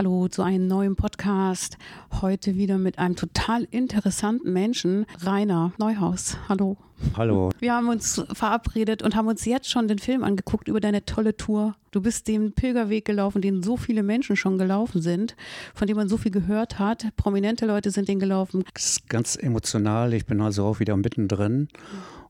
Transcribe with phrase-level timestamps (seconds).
[0.00, 1.76] Hallo zu einem neuen Podcast.
[2.22, 6.38] Heute wieder mit einem total interessanten Menschen, Rainer Neuhaus.
[6.48, 6.78] Hallo.
[7.18, 7.50] Hallo.
[7.58, 11.36] Wir haben uns verabredet und haben uns jetzt schon den Film angeguckt über deine tolle
[11.36, 11.74] Tour.
[11.90, 15.36] Du bist den Pilgerweg gelaufen, den so viele Menschen schon gelaufen sind,
[15.74, 17.14] von dem man so viel gehört hat.
[17.16, 18.64] Prominente Leute sind den gelaufen.
[18.72, 20.14] Das ist ganz emotional.
[20.14, 21.68] Ich bin also auch wieder mittendrin.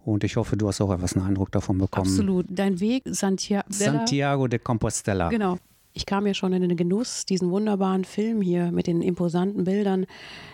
[0.05, 2.09] Und ich hoffe, du hast auch etwas einen Eindruck davon bekommen.
[2.09, 2.47] Absolut.
[2.49, 3.69] Dein Weg, Santiago.
[3.71, 5.29] Santiago de Compostela.
[5.29, 5.57] Genau.
[5.93, 10.07] Ich kam ja schon in den Genuss, diesen wunderbaren Film hier mit den imposanten Bildern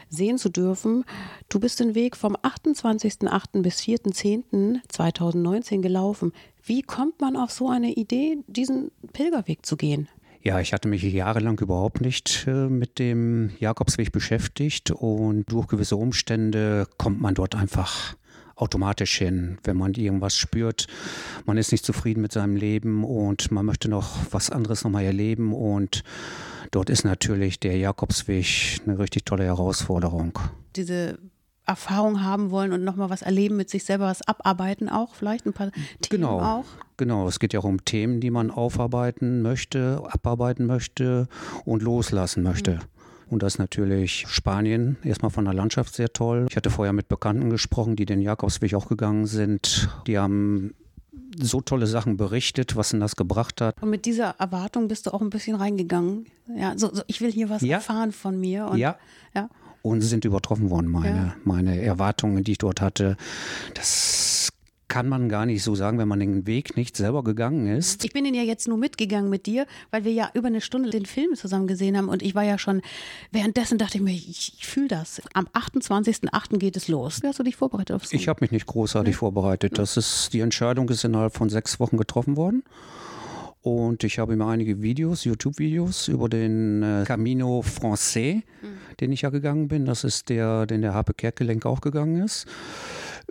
[0.09, 1.05] sehen zu dürfen.
[1.49, 3.61] Du bist den Weg vom 28.08.
[3.63, 6.33] bis 4.10.2019 gelaufen.
[6.65, 10.09] Wie kommt man auf so eine Idee, diesen Pilgerweg zu gehen?
[10.43, 15.97] Ja, ich hatte mich jahrelang überhaupt nicht äh, mit dem Jakobsweg beschäftigt und durch gewisse
[15.97, 18.15] Umstände kommt man dort einfach
[18.57, 20.87] automatisch hin, wenn man irgendwas spürt.
[21.45, 25.53] Man ist nicht zufrieden mit seinem Leben und man möchte noch was anderes nochmal erleben
[25.53, 26.03] und
[26.71, 30.39] dort ist natürlich der Jakobsweg eine richtig tolle Herausforderung.
[30.75, 31.19] Diese
[31.67, 35.53] Erfahrung haben wollen und nochmal was erleben mit sich selber, was abarbeiten auch, vielleicht ein
[35.53, 36.65] paar Themen genau, auch.
[36.97, 41.29] Genau, es geht ja auch um Themen, die man aufarbeiten möchte, abarbeiten möchte
[41.65, 42.75] und loslassen möchte.
[42.75, 42.96] Mhm.
[43.29, 46.47] Und das ist natürlich Spanien, erstmal von der Landschaft sehr toll.
[46.49, 49.89] Ich hatte vorher mit Bekannten gesprochen, die den Jakobsweg auch gegangen sind.
[50.07, 50.75] Die haben
[51.39, 53.83] so tolle Sachen berichtet, was denn das gebracht hat.
[53.83, 56.27] Und mit dieser Erwartung bist du auch ein bisschen reingegangen.
[56.57, 57.77] Ja, so, so ich will hier was ja.
[57.77, 58.67] erfahren von mir.
[58.69, 58.97] Und, ja.
[59.35, 59.49] ja.
[59.83, 61.35] Und sie sind übertroffen worden, meine, ja.
[61.45, 63.17] meine Erwartungen, die ich dort hatte.
[63.75, 64.36] Das
[64.97, 68.03] kann man gar nicht so sagen, wenn man den Weg nicht selber gegangen ist.
[68.03, 70.89] Ich bin den ja jetzt nur mitgegangen mit dir, weil wir ja über eine Stunde
[70.89, 72.81] den Film zusammen gesehen haben und ich war ja schon,
[73.31, 75.21] währenddessen dachte ich mir, ich, ich fühle das.
[75.35, 76.57] Am 28.08.
[76.57, 77.23] geht es los.
[77.23, 79.19] Wie hast du dich vorbereitet aufs Ich habe mich nicht großartig ja.
[79.19, 79.77] vorbereitet.
[79.77, 82.63] Das ist, die Entscheidung ist innerhalb von sechs Wochen getroffen worden.
[83.61, 88.97] Und ich habe mir einige Videos, YouTube-Videos über den äh, Camino Francais, mhm.
[88.99, 89.85] den ich ja gegangen bin.
[89.85, 92.47] Das ist der, den der Harpe Kerkelenk auch gegangen ist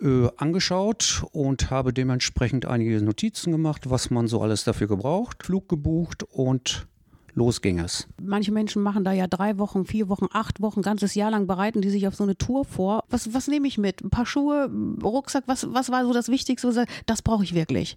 [0.02, 5.68] äh, angeschaut und habe dementsprechend einige Notizen gemacht, was man so alles dafür gebraucht, Flug
[5.68, 6.86] gebucht und
[7.34, 8.08] los ging es.
[8.20, 11.82] Manche Menschen machen da ja drei Wochen, vier Wochen, acht Wochen, ganzes Jahr lang bereiten
[11.82, 13.04] die sich auf so eine Tour vor.
[13.10, 14.02] Was, was nehme ich mit?
[14.02, 14.70] Ein paar Schuhe,
[15.02, 16.86] Rucksack, was, was war so das Wichtigste?
[17.04, 17.96] Das brauche ich wirklich.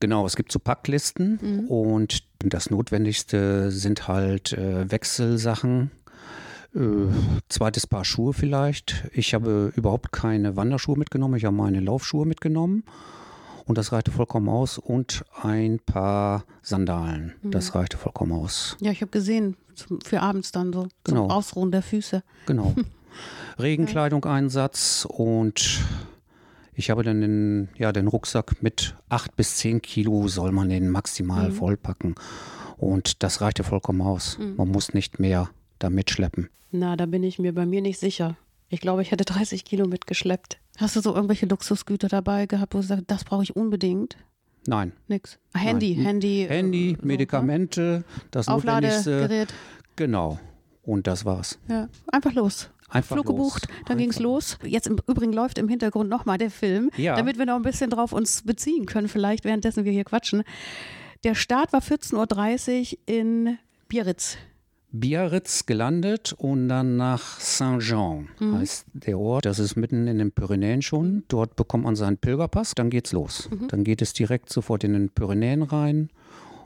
[0.00, 1.66] Genau, es gibt so Packlisten mhm.
[1.68, 5.90] und das Notwendigste sind halt äh, Wechselsachen,
[6.78, 7.08] äh,
[7.48, 9.08] zweites Paar Schuhe vielleicht.
[9.12, 12.84] Ich habe überhaupt keine Wanderschuhe mitgenommen, ich habe meine Laufschuhe mitgenommen.
[13.66, 14.78] Und das reichte vollkommen aus.
[14.78, 17.34] Und ein paar Sandalen.
[17.42, 17.50] Mhm.
[17.50, 18.78] Das reichte vollkommen aus.
[18.80, 19.56] Ja, ich habe gesehen,
[20.04, 20.88] für abends dann so.
[21.04, 21.22] Genau.
[21.26, 22.22] Zum Ausruhen der Füße.
[22.46, 22.74] Genau.
[23.58, 25.80] Regenkleidung Einsatz und
[26.72, 30.88] ich habe dann den, ja, den Rucksack mit acht bis zehn Kilo soll man den
[30.88, 31.54] maximal mhm.
[31.54, 32.14] vollpacken.
[32.76, 34.38] Und das reichte vollkommen aus.
[34.38, 34.54] Mhm.
[34.56, 36.48] Man muss nicht mehr da mitschleppen.
[36.70, 38.36] Na, da bin ich mir bei mir nicht sicher.
[38.68, 40.58] Ich glaube, ich hätte 30 Kilo mitgeschleppt.
[40.76, 44.16] Hast du so irgendwelche Luxusgüter dabei gehabt, wo du sagst, das brauche ich unbedingt?
[44.66, 44.92] Nein.
[45.08, 45.38] Nix.
[45.54, 46.04] Handy, Nein.
[46.04, 46.46] Handy.
[46.48, 49.52] Handy, so, Medikamente, das Aufladegerät.
[49.96, 50.38] Genau.
[50.82, 51.58] Und das war's.
[51.68, 52.70] Ja, einfach los.
[52.90, 53.36] Einfach Flug los.
[53.36, 54.58] gebucht, dann ging es los.
[54.64, 57.16] Jetzt im Übrigen läuft im Hintergrund nochmal der Film, ja.
[57.16, 60.42] damit wir noch ein bisschen drauf uns beziehen können, vielleicht währenddessen wir hier quatschen.
[61.24, 63.58] Der Start war 14.30 Uhr in
[63.88, 64.38] Biarritz.
[64.90, 68.58] Biarritz gelandet und dann nach Saint-Jean mhm.
[68.58, 69.44] heißt der Ort.
[69.44, 71.24] Das ist mitten in den Pyrenäen schon.
[71.28, 73.48] Dort bekommt man seinen Pilgerpass, dann geht's los.
[73.50, 73.68] Mhm.
[73.68, 76.10] Dann geht es direkt sofort in den Pyrenäen rein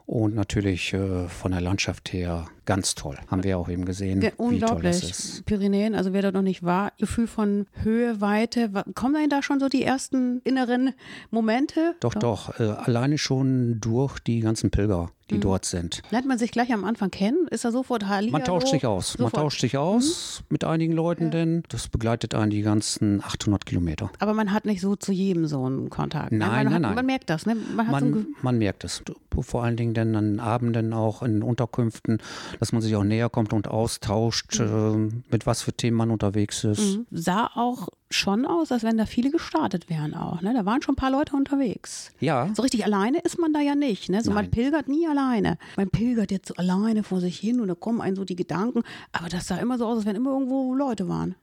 [0.07, 3.17] und natürlich äh, von der Landschaft her ganz toll.
[3.29, 5.45] Haben wir auch eben gesehen, ja, wie toll das ist.
[5.47, 8.71] Pyrenäen, also wer da noch nicht war, Gefühl von Höhe, Weite.
[8.95, 10.95] Kommen da da schon so die ersten inneren
[11.31, 11.95] Momente?
[12.01, 12.53] Doch, doch.
[12.53, 15.43] doch äh, alleine schon durch die ganzen Pilger die mhm.
[15.43, 16.03] dort sind.
[16.11, 17.47] Lernt man sich gleich am Anfang kennen?
[17.51, 18.33] Ist da sofort Hallihallo?
[18.33, 19.13] Man tauscht sich aus.
[19.13, 19.33] Sofort.
[19.33, 20.47] Man tauscht sich aus mhm.
[20.51, 21.31] mit einigen Leuten, ja.
[21.31, 24.11] denn das begleitet einen die ganzen 800 Kilometer.
[24.19, 26.33] Aber man hat nicht so zu jedem so einen Kontakt.
[26.33, 26.47] Nein, ne?
[26.47, 26.95] man nein, hat, nein.
[26.95, 27.55] Man merkt das, ne?
[27.55, 29.03] Man, man, so man, merkt es.
[29.41, 32.19] Vor allen Dingen dann an Abenden auch in Unterkünften,
[32.61, 35.23] dass man sich auch näher kommt und austauscht, mhm.
[35.29, 36.97] äh, mit was für Themen man unterwegs ist.
[36.97, 37.07] Mhm.
[37.11, 40.43] Sah auch schon aus, als wenn da viele gestartet wären auch.
[40.43, 40.53] Ne?
[40.55, 42.13] Da waren schon ein paar Leute unterwegs.
[42.21, 42.51] Ja.
[42.55, 44.11] So richtig alleine ist man da ja nicht.
[44.11, 44.23] Ne?
[44.23, 45.59] So man pilgert nie alleine.
[45.77, 48.83] Man pilgert jetzt so alleine vor sich hin und da kommen einem so die Gedanken.
[49.13, 51.35] Aber das sah immer so aus, als wenn immer irgendwo Leute waren.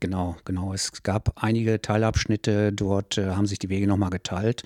[0.00, 0.74] Genau, genau.
[0.74, 4.62] Es gab einige Teilabschnitte, dort äh, haben sich die Wege nochmal geteilt.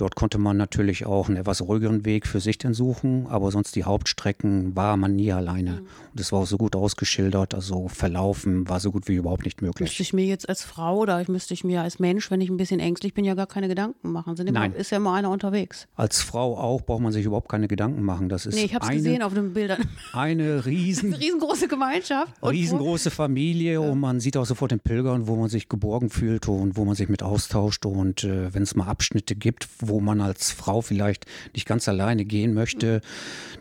[0.00, 3.76] Dort konnte man natürlich auch einen etwas ruhigeren Weg für sich dann suchen, aber sonst
[3.76, 5.72] die Hauptstrecken war man nie alleine.
[5.72, 5.78] Mhm.
[6.12, 9.60] Und es war auch so gut ausgeschildert, also verlaufen war so gut wie überhaupt nicht
[9.60, 9.90] möglich.
[9.90, 12.56] Müsste ich mir jetzt als Frau oder müsste ich mir als Mensch, wenn ich ein
[12.56, 14.36] bisschen ängstlich bin, ja gar keine Gedanken machen?
[14.36, 14.72] Sind Nein.
[14.72, 15.86] Ist ja immer einer unterwegs.
[15.96, 18.30] Als Frau auch braucht man sich überhaupt keine Gedanken machen.
[18.30, 19.86] Das ist nee, ich habe es gesehen auf den Bildern.
[20.14, 22.32] Eine riesen, riesengroße Gemeinschaft.
[22.42, 23.80] Riesengroße Familie ja.
[23.80, 26.94] und man sieht auch sofort den Pilgern, wo man sich geborgen fühlt und wo man
[26.94, 27.84] sich mit austauscht.
[27.84, 32.24] Und äh, wenn es mal Abschnitte gibt, wo man als Frau vielleicht nicht ganz alleine
[32.24, 33.00] gehen möchte,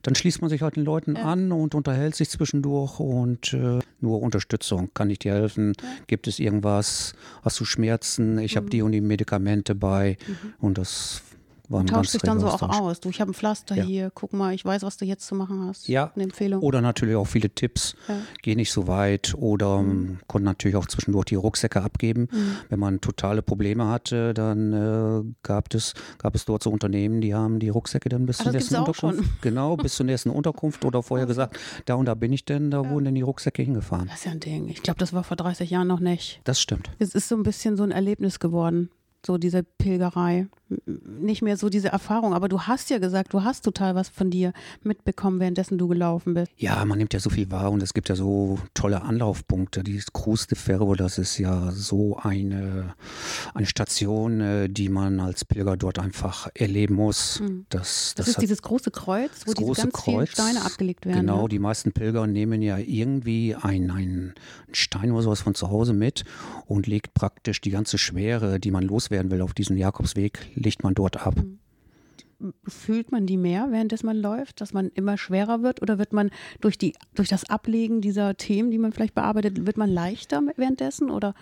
[0.04, 1.24] dann schließt man sich halt den Leuten ja.
[1.24, 4.92] an und unterhält sich zwischendurch und äh, nur Unterstützung.
[4.94, 5.74] Kann ich dir helfen?
[5.82, 5.88] Ja.
[6.08, 7.14] Gibt es irgendwas?
[7.42, 8.38] Hast du Schmerzen?
[8.38, 8.58] Ich mhm.
[8.58, 10.54] habe die und die Medikamente bei mhm.
[10.60, 11.24] und das
[11.70, 13.00] war tauscht sich dann so auch aus.
[13.00, 13.84] Du, ich habe ein Pflaster ja.
[13.84, 15.88] hier, guck mal, ich weiß, was du jetzt zu machen hast.
[15.88, 16.12] Ja.
[16.16, 16.62] Eine Empfehlung.
[16.62, 17.96] Oder natürlich auch viele Tipps.
[18.08, 18.18] Ja.
[18.42, 19.36] Geh nicht so weit.
[19.38, 19.90] Oder mhm.
[19.90, 22.28] Ähm, konnte natürlich auch zwischendurch die Rucksäcke abgeben.
[22.32, 22.58] Mhm.
[22.70, 27.36] Wenn man totale Probleme hatte, dann äh, gab, es, gab es dort so Unternehmen, die
[27.36, 29.20] haben die Rucksäcke dann bis Ach, zur nächsten Unterkunft.
[29.20, 29.30] Schon.
[29.42, 32.82] Genau, bis zur nächsten Unterkunft oder vorher gesagt, da und da bin ich denn, da
[32.82, 32.90] ja.
[32.90, 34.08] wurden denn die Rucksäcke hingefahren.
[34.08, 34.68] Das ist ja ein Ding.
[34.70, 36.42] Ich glaube, das war vor 30 Jahren noch nicht.
[36.46, 36.90] Das stimmt.
[36.98, 38.90] Es ist so ein bisschen so ein Erlebnis geworden
[39.26, 40.48] so diese Pilgerei.
[41.20, 44.30] Nicht mehr so diese Erfahrung, aber du hast ja gesagt, du hast total was von
[44.30, 46.52] dir mitbekommen, währenddessen du gelaufen bist.
[46.58, 49.84] Ja, man nimmt ja so viel wahr und es gibt ja so tolle Anlaufpunkte.
[49.84, 52.94] Dieses Cruz de Ferro, das ist ja so eine,
[53.54, 57.40] eine Station, äh, die man als Pilger dort einfach erleben muss.
[57.40, 57.66] Mhm.
[57.70, 61.22] Das, das, das, ist dieses große Kreuz, wo diese ganz Kreuz, vielen Steine abgelegt werden.
[61.22, 61.50] Genau, ne?
[61.50, 64.34] die meisten Pilger nehmen ja irgendwie einen, einen
[64.72, 66.26] Stein oder sowas von zu Hause mit
[66.68, 70.84] und legt praktisch die ganze Schwere, die man los loswerden will auf diesem Jakobsweg, legt
[70.84, 71.36] man dort ab.
[72.68, 75.82] Fühlt man die mehr, während man läuft, dass man immer schwerer wird?
[75.82, 76.30] Oder wird man
[76.62, 81.10] durch, die, durch das Ablegen dieser Themen, die man vielleicht bearbeitet, wird man leichter währenddessen?
[81.10, 81.34] Oder?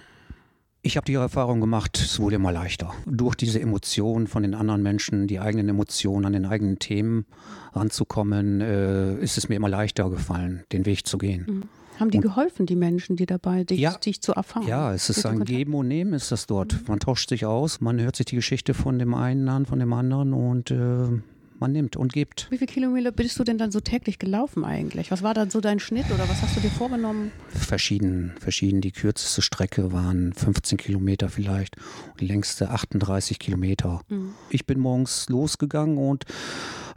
[0.82, 2.94] Ich habe die Erfahrung gemacht, es wurde immer leichter.
[3.06, 7.26] Durch diese Emotionen von den anderen Menschen, die eigenen Emotionen an den eigenen Themen
[7.74, 11.46] ranzukommen, äh, ist es mir immer leichter gefallen, den Weg zu gehen.
[11.48, 11.64] Mhm.
[12.00, 14.68] Haben die geholfen, die Menschen, die dabei, dich, ja, dich zu erfahren?
[14.68, 16.88] Ja, es ist ein Geben und Nehmen, ist das dort.
[16.88, 19.92] Man tauscht sich aus, man hört sich die Geschichte von dem einen an, von dem
[19.94, 21.22] anderen und äh,
[21.60, 22.48] man nimmt und gibt.
[22.52, 25.12] Wie viele Kilometer bist du denn dann so täglich gelaufen eigentlich?
[25.12, 27.32] Was war dann so dein Schnitt oder was hast du dir vorgenommen?
[27.50, 28.82] Verschieden, verschieden.
[28.82, 31.78] Die kürzeste Strecke waren 15 Kilometer vielleicht
[32.12, 34.02] und die längste 38 Kilometer.
[34.10, 34.34] Mhm.
[34.50, 36.26] Ich bin morgens losgegangen und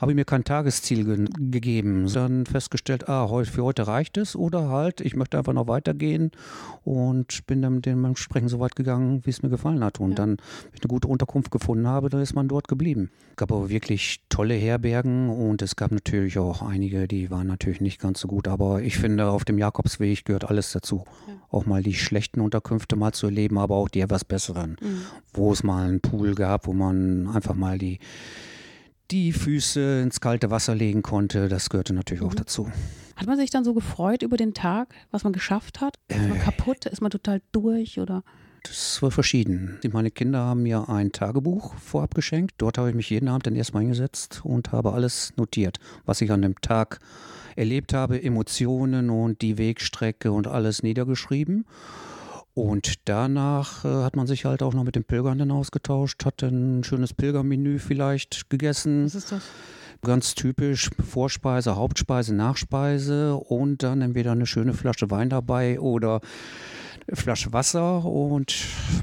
[0.01, 2.11] habe ich mir kein Tagesziel ge gegeben.
[2.13, 6.31] Dann festgestellt, ah, für heute reicht es oder halt, ich möchte einfach noch weitergehen
[6.85, 10.01] und bin dann dementsprechend so weit gegangen, wie es mir gefallen hat.
[10.01, 10.17] Und ja.
[10.17, 13.11] dann, wenn ich eine gute Unterkunft gefunden habe, dann ist man dort geblieben.
[13.31, 17.83] Es gab aber wirklich tolle Herbergen und es gab natürlich auch einige, die waren natürlich
[17.83, 18.49] nicht ganz so gut.
[18.49, 21.05] Aber ich finde, auf dem Jakobsweg gehört alles dazu.
[21.29, 21.35] Ja.
[21.51, 25.03] Auch mal die schlechten Unterkünfte mal zu erleben, aber auch die etwas besseren, mhm.
[25.35, 27.99] wo es mal einen Pool gab, wo man einfach mal die
[29.11, 31.49] die Füße ins kalte Wasser legen konnte.
[31.49, 32.29] Das gehörte natürlich mhm.
[32.29, 32.71] auch dazu.
[33.17, 35.97] Hat man sich dann so gefreut über den Tag, was man geschafft hat?
[36.09, 36.87] Ist man äh, kaputt?
[36.87, 38.23] Ist man total durch oder?
[38.63, 39.79] Das war verschieden.
[39.93, 42.55] Meine Kinder haben mir ein Tagebuch vorab geschenkt.
[42.59, 46.31] Dort habe ich mich jeden Abend dann erstmal hingesetzt und habe alles notiert, was ich
[46.31, 46.99] an dem Tag
[47.57, 51.65] erlebt habe, Emotionen und die Wegstrecke und alles niedergeschrieben.
[52.55, 56.43] Und danach äh, hat man sich halt auch noch mit den Pilgern dann ausgetauscht, hat
[56.43, 59.05] ein schönes Pilgermenü vielleicht gegessen.
[59.05, 59.43] Was ist das?
[60.03, 66.21] Ganz typisch Vorspeise, Hauptspeise, Nachspeise und dann entweder eine schöne Flasche Wein dabei oder
[67.15, 68.55] Flasche Wasser und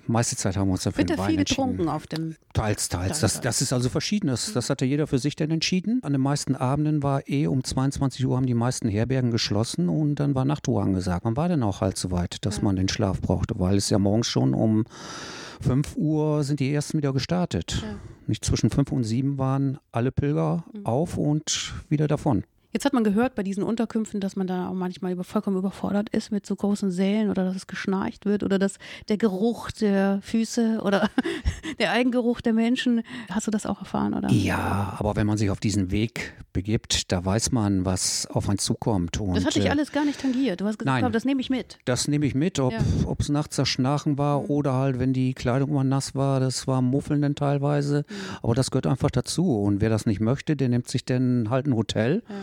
[0.08, 3.20] meiste Zeit haben wir uns dafür Wird da viel getrunken auf dem Teils, teils.
[3.20, 4.28] Das, das ist also verschieden.
[4.28, 6.00] Das, das hatte jeder für sich dann entschieden.
[6.04, 10.16] An den meisten Abenden war eh um 22 Uhr haben die meisten Herbergen geschlossen und
[10.16, 11.26] dann war Nachtruhe angesagt.
[11.26, 12.64] Man war dann auch halt so weit, dass ja.
[12.64, 14.86] man den Schlaf brauchte, weil es ja morgens schon um
[15.62, 17.82] 5 Uhr sind die ersten wieder gestartet.
[17.82, 17.96] Ja.
[18.28, 20.86] Nicht zwischen 5 und 7 waren alle Pilger mhm.
[20.86, 22.44] auf und wieder davon.
[22.74, 26.10] Jetzt hat man gehört bei diesen Unterkünften, dass man da auch manchmal über, vollkommen überfordert
[26.10, 28.76] ist mit so großen Sälen oder dass es geschnarcht wird oder dass
[29.08, 31.10] der Geruch der Füße oder
[31.80, 33.04] der Eigengeruch der Menschen.
[33.32, 34.30] Hast du das auch erfahren, oder?
[34.32, 38.58] Ja, aber wenn man sich auf diesen Weg begibt, da weiß man, was auf einen
[38.58, 39.20] zukommt.
[39.20, 40.60] Und, das hatte ich äh, alles gar nicht tangiert.
[40.60, 41.80] Du hast gesagt, nein, das nehme ich mit.
[41.86, 42.74] Das nehme ich mit, ob
[43.20, 44.50] es nachts das Schnarchen war mhm.
[44.50, 48.06] oder halt, wenn die Kleidung mal nass war, das war Muffeln dann teilweise.
[48.08, 48.14] Mhm.
[48.44, 49.58] Aber das gehört einfach dazu.
[49.58, 52.24] Und wer das nicht möchte, der nimmt sich dann halt ein Hotel.
[52.28, 52.36] Ja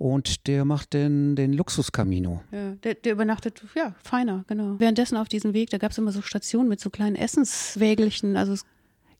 [0.00, 2.40] und der macht den, den Luxus-Camino.
[2.50, 4.76] Ja, der, der, übernachtet, ja, feiner, genau.
[4.78, 8.54] Währenddessen auf diesem Weg, da gab es immer so Stationen mit so kleinen Essenswägelchen, also
[8.54, 8.64] es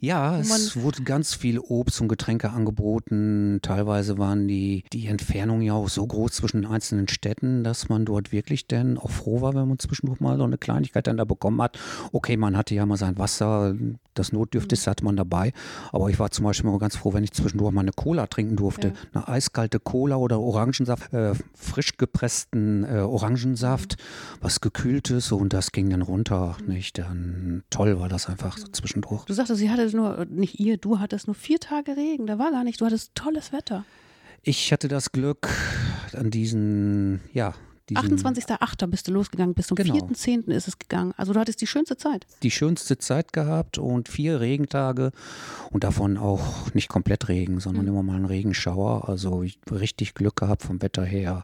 [0.00, 3.58] Ja, es wurde ganz viel Obst und Getränke angeboten.
[3.60, 8.06] Teilweise waren die, die Entfernungen ja auch so groß zwischen den einzelnen Städten, dass man
[8.06, 11.24] dort wirklich dann auch froh war, wenn man zwischendurch mal so eine Kleinigkeit dann da
[11.24, 11.78] bekommen hat.
[12.12, 13.74] Okay, man hatte ja mal sein Wasser,
[14.14, 15.52] das Notdürftigste hatte man dabei.
[15.92, 18.56] Aber ich war zum Beispiel mal ganz froh, wenn ich zwischendurch mal eine Cola trinken
[18.56, 18.88] durfte.
[18.88, 18.94] Ja.
[19.12, 23.96] Eine eiskalte Cola oder Orangensaft, äh, frisch gepressten äh, Orangensaft,
[24.40, 26.56] was gekühltes und das ging dann runter.
[26.66, 26.98] Nicht?
[26.98, 29.24] Dann toll war das einfach so zwischendurch.
[29.26, 32.26] Du sagtest, sie hatte nur, nicht ihr, du hattest nur vier Tage Regen.
[32.26, 33.84] Da war gar nicht, du hattest tolles Wetter.
[34.42, 35.48] Ich hatte das Glück
[36.14, 37.54] an diesen, ja,
[37.90, 38.86] diesen, 28.08.
[38.86, 39.94] bist du losgegangen, bis zum Genau.
[39.96, 40.50] 4.10.
[40.52, 41.12] ist es gegangen.
[41.16, 42.24] Also du hattest die schönste Zeit.
[42.42, 45.10] die schönste Zeit gehabt und vier Regentage
[45.70, 49.08] und davon auch nicht komplett Regen, sondern immer mal einen Regenschauer.
[49.08, 51.42] Also ich richtig Glück gehabt vom Wetter her.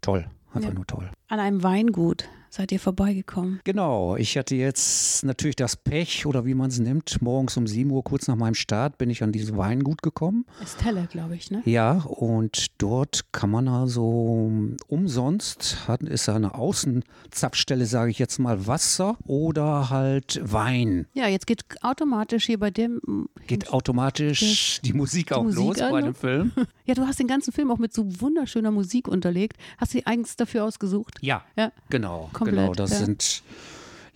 [0.00, 0.74] Toll, einfach Ja.
[0.74, 1.10] nur toll.
[1.30, 3.60] An einem Weingut seid ihr vorbeigekommen.
[3.64, 7.20] Genau, ich hatte jetzt natürlich das Pech oder wie man es nimmt.
[7.20, 10.46] Morgens um 7 Uhr, kurz nach meinem Start, bin ich an dieses Weingut gekommen.
[10.62, 11.62] Estelle, glaube ich, ne?
[11.64, 14.50] Ja, und dort kann man also
[14.86, 21.06] umsonst, hat, ist eine Außenzapfstelle, sage ich jetzt mal, Wasser oder halt Wein.
[21.12, 23.28] Ja, jetzt geht automatisch hier bei dem.
[23.46, 26.06] Geht automatisch die Musik auch Musik los an, bei ne?
[26.06, 26.52] dem Film?
[26.88, 29.58] Ja, du hast den ganzen Film auch mit so wunderschöner Musik unterlegt.
[29.76, 31.17] Hast du die eigens dafür ausgesucht?
[31.20, 31.72] Ja, Ja.
[31.88, 32.74] genau, Komplett, genau.
[32.74, 32.98] Das ja.
[32.98, 33.42] sind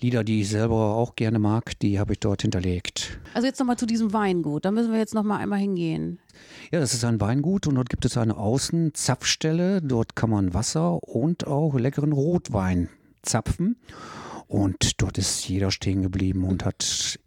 [0.02, 3.21] Lieder, die ich selber auch gerne mag, die habe ich dort hinterlegt.
[3.35, 4.64] Also jetzt nochmal zu diesem Weingut.
[4.64, 6.18] Da müssen wir jetzt nochmal einmal hingehen.
[6.73, 9.80] Ja, das ist ein Weingut und dort gibt es eine Außenzapfstelle.
[9.80, 12.88] Dort kann man Wasser und auch leckeren Rotwein
[13.23, 13.76] zapfen.
[14.49, 17.21] Und dort ist jeder stehen geblieben und hat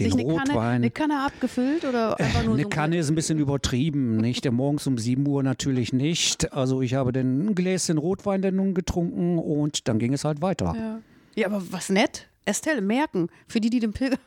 [0.00, 0.74] den Sich eine Kanne, Rotwein.
[0.76, 4.44] eine Kanne abgefüllt oder einfach nur Eine so Kanne ist ein bisschen übertrieben, nicht?
[4.44, 6.52] Der morgens um 7 Uhr natürlich nicht.
[6.52, 10.40] Also ich habe dann ein Gläschen Rotwein dann nun getrunken und dann ging es halt
[10.42, 10.74] weiter.
[10.76, 10.98] Ja.
[11.34, 12.28] ja, aber was nett.
[12.44, 14.18] Estelle, merken, für die, die den Pilger.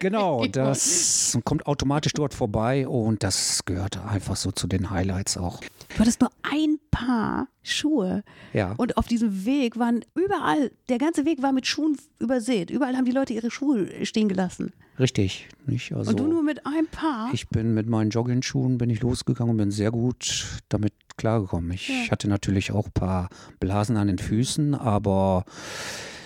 [0.00, 5.60] Genau, das kommt automatisch dort vorbei und das gehört einfach so zu den Highlights auch.
[5.60, 8.22] Du hattest nur ein Paar Schuhe.
[8.52, 8.74] Ja.
[8.76, 12.70] Und auf diesem Weg waren überall, der ganze Weg war mit Schuhen übersät.
[12.70, 14.72] Überall haben die Leute ihre Schuhe stehen gelassen.
[14.98, 15.92] Richtig, nicht?
[15.94, 17.30] Also Und du nur mit einem Paar.
[17.32, 21.72] ich bin mit meinen Joggingschuhen bin ich losgegangen und bin sehr gut damit klargekommen.
[21.72, 22.10] Ich Ja.
[22.10, 25.44] hatte natürlich auch ein paar Blasen an den Füßen, aber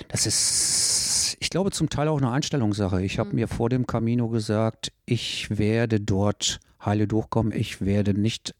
[0.08, 3.02] das ist, ich glaube, zum Teil auch eine Einstellungssache.
[3.02, 3.20] Ich Mhm.
[3.20, 7.52] habe mir vor dem Camino gesagt, ich werde dort heile durchkommen.
[7.52, 8.54] Ich werde nicht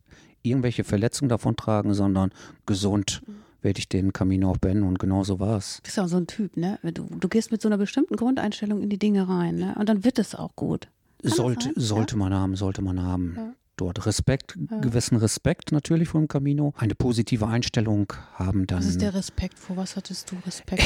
[0.49, 2.31] irgendwelche Verletzungen davon tragen, sondern
[2.67, 3.33] gesund Mhm.
[3.63, 5.77] werde ich den Camino auch beenden und genau so war es.
[5.79, 6.79] Du bist auch so ein Typ, ne?
[6.83, 9.75] Du, du gehst mit so einer bestimmten Grundeinstellung in die Dinge rein, ne?
[9.79, 10.89] Und dann wird es auch gut.
[11.23, 13.35] Sollte, sollte man haben, sollte man haben.
[13.37, 13.53] Ja.
[13.79, 16.73] Dort Respekt, gewissen Respekt natürlich vor dem Camino.
[16.79, 19.59] Eine positive Einstellung haben dann Was ist der Respekt?
[19.59, 20.83] Vor was hattest du Respekt?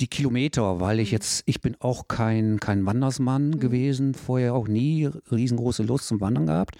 [0.00, 5.08] die Kilometer, weil ich jetzt, ich bin auch kein, kein Wandersmann gewesen, vorher auch nie
[5.30, 6.74] riesengroße Lust zum Wandern gehabt,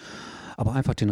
[0.57, 1.11] aber einfach den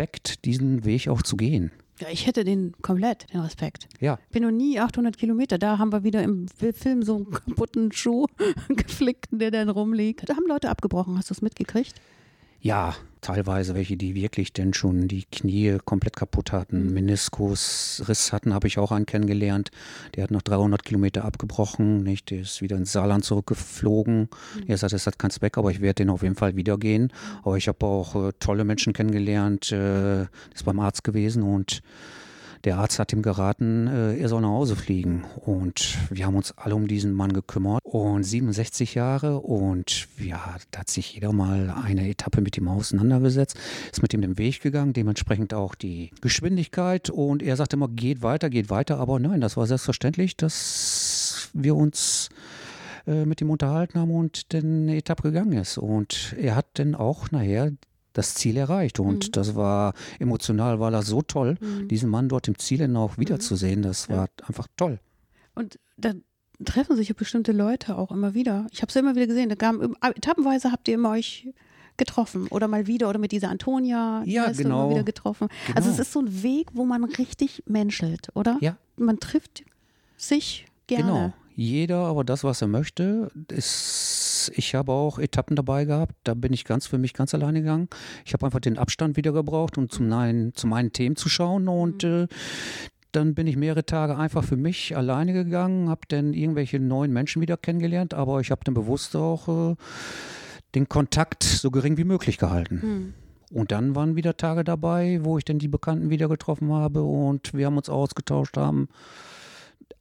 [0.00, 1.70] Respekt, diesen Weg auch zu gehen.
[2.00, 3.86] Ja, ich hätte den komplett, den Respekt.
[4.00, 5.58] Ja, bin noch nie 800 Kilometer.
[5.58, 8.24] Da haben wir wieder im Film so einen kaputten Schuh
[8.70, 10.26] geflickten, der dann rumliegt.
[10.26, 11.18] Da haben Leute abgebrochen.
[11.18, 12.00] Hast du es mitgekriegt?
[12.60, 18.66] Ja, teilweise welche, die wirklich denn schon die Knie komplett kaputt hatten, Meniskusriss hatten, habe
[18.66, 19.70] ich auch einen kennengelernt.
[20.14, 22.30] Der hat nach 300 Kilometer abgebrochen, nicht?
[22.30, 24.28] Der ist wieder ins Saarland zurückgeflogen.
[24.66, 27.12] Er sagt, es hat keinen Zweck, aber ich werde den auf jeden Fall wieder gehen.
[27.42, 31.82] Aber ich habe auch äh, tolle Menschen kennengelernt, äh, ist beim Arzt gewesen und
[32.64, 35.24] der Arzt hat ihm geraten, äh, er soll nach Hause fliegen.
[35.44, 37.80] Und wir haben uns alle um diesen Mann gekümmert.
[37.84, 43.58] Und 67 Jahre und ja, da hat sich jeder mal eine Etappe mit ihm auseinandergesetzt,
[43.90, 47.08] ist mit ihm den Weg gegangen, dementsprechend auch die Geschwindigkeit.
[47.08, 48.98] Und er sagte immer, geht weiter, geht weiter.
[48.98, 52.28] Aber nein, das war selbstverständlich, dass wir uns
[53.06, 55.78] äh, mit ihm unterhalten haben und eine Etappe gegangen ist.
[55.78, 57.72] Und er hat dann auch nachher
[58.20, 59.00] das Ziel erreicht.
[59.00, 61.56] Und das war emotional, war das so toll,
[61.90, 63.82] diesen Mann dort im Ziel auch wiederzusehen.
[63.82, 64.98] Das war einfach toll.
[65.54, 66.12] Und da
[66.64, 68.66] treffen sich ja bestimmte Leute auch immer wieder.
[68.72, 69.48] Ich habe es ja immer wieder gesehen.
[69.48, 71.48] Da kam, etappenweise habt ihr immer euch
[71.96, 74.84] getroffen oder mal wieder oder mit dieser Antonia Ja, du genau.
[74.84, 75.48] immer wieder getroffen.
[75.74, 75.94] Also Genau.
[75.94, 78.56] es ist so ein Weg, wo man richtig menschelt, oder?
[78.60, 78.76] Ja.
[78.96, 79.64] Man trifft
[80.16, 81.04] sich gerne.
[81.04, 81.32] Genau.
[81.56, 83.30] Jeder aber das, was er möchte.
[83.48, 83.66] Ist,
[84.52, 86.14] ich habe auch Etappen dabei gehabt.
[86.24, 87.88] Da bin ich ganz für mich ganz alleine gegangen.
[88.24, 91.68] Ich habe einfach den Abstand wieder gebraucht, um zum neuen, zu meinen Themen zu schauen.
[91.68, 92.26] Und äh,
[93.12, 97.42] dann bin ich mehrere Tage einfach für mich alleine gegangen, habe dann irgendwelche neuen Menschen
[97.42, 99.76] wieder kennengelernt, aber ich habe dann bewusst auch äh,
[100.74, 102.82] den Kontakt so gering wie möglich gehalten.
[102.82, 103.14] Hm.
[103.52, 107.52] Und dann waren wieder Tage dabei, wo ich dann die Bekannten wieder getroffen habe und
[107.52, 108.88] wir haben uns ausgetauscht haben.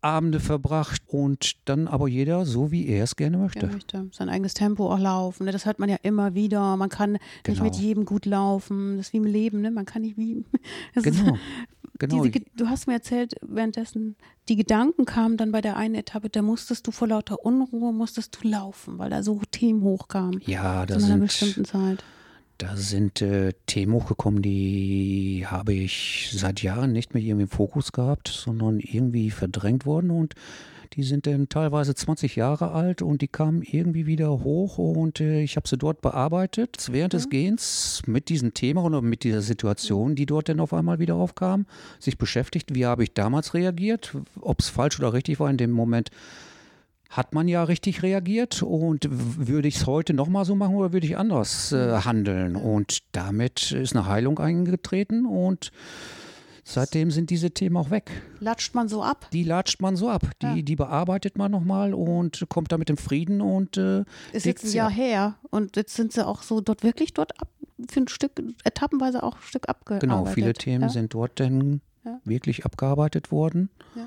[0.01, 3.65] Abende verbracht und dann aber jeder so, wie er es gerne möchte.
[3.65, 5.45] Er möchte sein eigenes Tempo auch laufen.
[5.45, 5.51] Ne?
[5.51, 6.77] Das hört man ja immer wieder.
[6.77, 7.63] Man kann Genau.
[7.63, 8.97] nicht mit jedem gut laufen.
[8.97, 9.71] Das ist wie im Leben, ne?
[9.71, 10.45] Man kann nicht wie.
[10.95, 11.37] Das ist- Genau.
[12.01, 12.23] Genau.
[12.23, 14.15] Diese, du hast mir erzählt, währenddessen
[14.47, 18.37] die Gedanken kamen dann bei der einen Etappe, da musstest du vor lauter Unruhe, musstest
[18.41, 20.39] du laufen, weil da so Themen hochkamen.
[20.45, 22.01] ja, da zu einer sind, bestimmten Zeit.
[22.59, 27.93] Da sind äh, Themen hochgekommen, die habe ich seit Jahren nicht mehr irgendwie im Fokus
[27.93, 30.11] gehabt, sondern irgendwie verdrängt worden.
[30.11, 30.35] Und
[30.93, 34.77] die sind dann teilweise 20 Jahre alt und die kamen irgendwie wieder hoch.
[34.77, 39.23] Und äh, ich habe sie dort bearbeitet während des Gehens mit diesem Thema oder mit
[39.23, 41.65] dieser Situation, die dort dann auf einmal wieder aufkam,
[41.97, 45.71] sich beschäftigt, wie habe ich damals reagiert, ob es falsch oder richtig war in dem
[45.71, 46.11] Moment.
[47.09, 51.07] Hat man ja richtig reagiert und würde ich es heute nochmal so machen oder würde
[51.07, 52.55] ich anders äh, handeln?
[52.55, 55.71] Und damit ist eine Heilung eingetreten und
[56.63, 58.11] seitdem sind diese Themen auch weg.
[58.39, 59.27] Latscht man so ab?
[59.33, 60.61] Die latscht man so ab, die, Ja.
[60.61, 64.89] die bearbeitet man nochmal und kommt damit im Frieden und äh, Ist jetzt ein Jahr
[64.89, 64.95] ab.
[64.95, 67.47] her und jetzt sind sie auch so dort wirklich dort ab,
[67.89, 70.07] für ein Stück, etappenweise auch ein Stück abgearbeitet.
[70.07, 70.89] Genau, viele Themen ja?
[70.89, 72.19] sind dort dann Ja.
[72.23, 73.69] wirklich abgearbeitet worden.
[73.95, 74.03] Ja.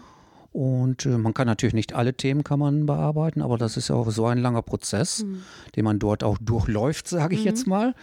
[0.52, 4.10] Und äh, man kann natürlich nicht alle Themen kann man bearbeiten, aber das ist auch
[4.10, 5.42] so ein langer Prozess, Mhm.
[5.76, 7.94] den man dort auch durchläuft, sage ich jetzt mal.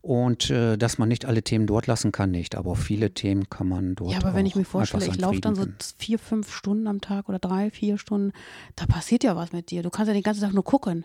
[0.00, 2.56] Und äh, dass man nicht alle Themen dort lassen kann, nicht.
[2.56, 5.54] Aber viele Themen kann man dort Ja, aber wenn ich mir vorstelle, ich laufe dann
[5.54, 5.64] so
[5.96, 8.32] vier, fünf Stunden am Tag oder drei, vier Stunden,
[8.74, 9.84] da passiert ja was mit dir.
[9.84, 11.04] Du kannst ja den ganzen Tag nur gucken.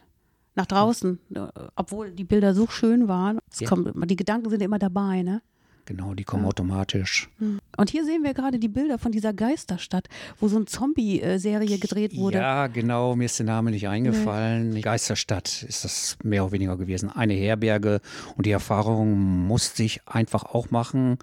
[0.55, 1.19] Nach draußen,
[1.75, 3.37] obwohl die Bilder so schön waren.
[3.59, 3.69] Ja.
[3.69, 5.43] kommt, die Gedanken sind immer dabei, ne?
[5.87, 7.29] Genau, die kommen automatisch.
[7.39, 12.13] Und hier sehen wir gerade die Bilder von dieser Geisterstadt, wo so eine Zombie-Serie gedreht
[12.17, 12.39] wurde.
[12.39, 14.81] Ja, genau, mir ist der Name nicht eingefallen.
[14.81, 17.09] Geisterstadt ist das mehr oder weniger gewesen.
[17.09, 18.01] Eine Herberge
[18.35, 21.19] und die Erfahrung musste ich einfach auch machen.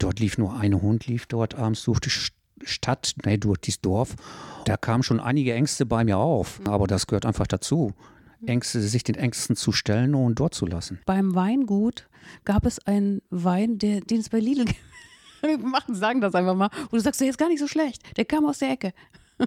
[0.00, 2.32] Dort lief nur ein Hund, lief dort abends durch die Sch-
[2.64, 4.16] Stadt, nee, durch dieses Dorf.
[4.64, 7.92] Da kamen schon einige Ängste bei mir auf, aber das gehört einfach dazu.
[8.46, 11.00] Ängste, sich den Ängsten zu stellen und dort zu lassen.
[11.06, 12.08] Beim Weingut
[12.44, 14.66] gab es einen Wein, der, den es bei Lidl
[15.62, 16.70] machen, sagen das einfach mal.
[16.90, 18.16] Wo du sagst, der ist gar nicht so schlecht.
[18.16, 18.92] Der kam aus der Ecke.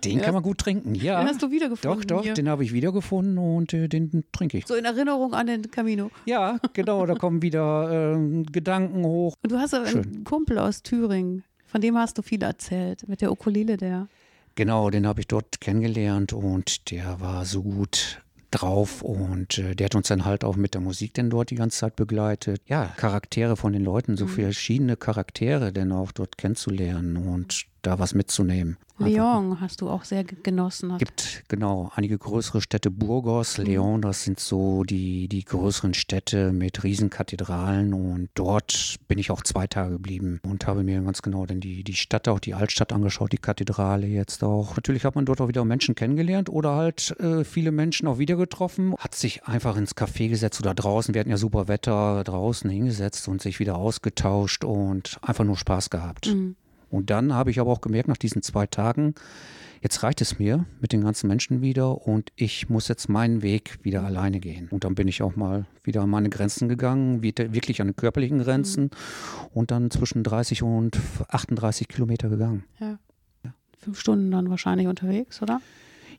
[0.03, 1.19] Den kann man gut trinken, ja.
[1.19, 2.01] Den hast du wiedergefunden.
[2.01, 2.33] Doch, doch, hier.
[2.33, 4.65] den habe ich wiedergefunden und äh, den trinke ich.
[4.65, 6.09] So in Erinnerung an den Camino.
[6.25, 9.35] Ja, genau, da kommen wieder ähm, Gedanken hoch.
[9.43, 10.23] Und du hast einen Schön.
[10.23, 14.07] Kumpel aus Thüringen, von dem hast du viel erzählt, mit der Ukulele der.
[14.55, 18.22] Genau, den habe ich dort kennengelernt und der war so gut
[18.53, 21.55] drauf und äh, der hat uns dann halt auch mit der Musik denn dort die
[21.55, 22.61] ganze Zeit begleitet.
[22.67, 28.13] Ja, Charaktere von den Leuten, so verschiedene Charaktere denn auch dort kennenzulernen und da was
[28.15, 28.77] mitzunehmen.
[28.99, 30.91] Leon hast du auch sehr ge- genossen.
[30.93, 30.99] Hast.
[30.99, 36.83] gibt genau einige größere Städte, Burgos, Leon, das sind so die, die größeren Städte mit
[36.83, 41.59] Riesenkathedralen und dort bin ich auch zwei Tage geblieben und habe mir ganz genau dann
[41.59, 44.75] die, die Stadt, auch die Altstadt angeschaut, die Kathedrale jetzt auch.
[44.75, 48.35] Natürlich hat man dort auch wieder Menschen kennengelernt oder halt äh, viele Menschen auch wieder
[48.35, 52.69] getroffen, hat sich einfach ins Café gesetzt oder draußen, wir hatten ja super Wetter, draußen
[52.69, 56.27] hingesetzt und sich wieder ausgetauscht und einfach nur Spaß gehabt.
[56.27, 56.55] Mhm.
[56.93, 59.15] Und dann habe ich aber auch gemerkt, nach diesen zwei Tagen,
[59.81, 63.79] jetzt reicht es mir mit den ganzen Menschen wieder und ich muss jetzt meinen Weg
[63.81, 64.67] wieder alleine gehen.
[64.69, 68.37] Und dann bin ich auch mal wieder an meine Grenzen gegangen, wirklich an die körperlichen
[68.39, 68.91] Grenzen
[69.51, 72.63] und dann zwischen 30 und 38 Kilometer gegangen.
[72.79, 72.99] Ja.
[73.79, 75.59] Fünf Stunden dann wahrscheinlich unterwegs, oder?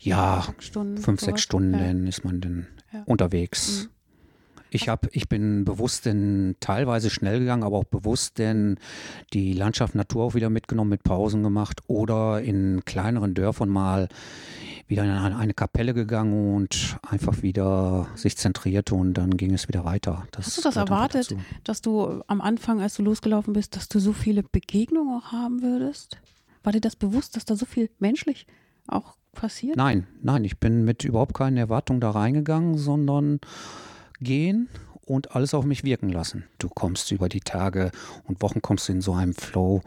[0.01, 0.99] Ja, Stunden.
[0.99, 1.25] fünf, sowas.
[1.37, 2.09] sechs Stunden Ja.
[2.09, 3.05] ist man dann Ja.
[3.07, 3.89] Mhm.
[4.75, 8.77] Ich, hab, ich bin bewusst denn teilweise schnell gegangen, aber auch bewusst denn
[9.33, 14.09] die Landschaft Natur auch wieder mitgenommen, mit Pausen gemacht oder in kleineren Dörfern mal
[14.89, 19.85] wieder in eine, Kapelle gegangen und einfach wieder sich zentrierte und dann ging es wieder
[19.85, 20.27] weiter.
[20.33, 24.01] Das Hast du das erwartet, dass du am Anfang, als du losgelaufen bist, dass du
[24.01, 26.19] so viele Begegnungen auch haben würdest?
[26.65, 28.49] War dir das bewusst, dass da so viel menschlich
[28.89, 29.77] auch passiert?
[29.77, 33.39] Nein, nein, ich bin mit überhaupt keinen Erwartungen da reingegangen, sondern
[34.21, 34.69] gehen
[35.07, 36.45] und alles auf mich wirken lassen.
[36.59, 37.91] Du kommst über die Tage
[38.27, 39.83] und Wochen kommst du in so einem Flow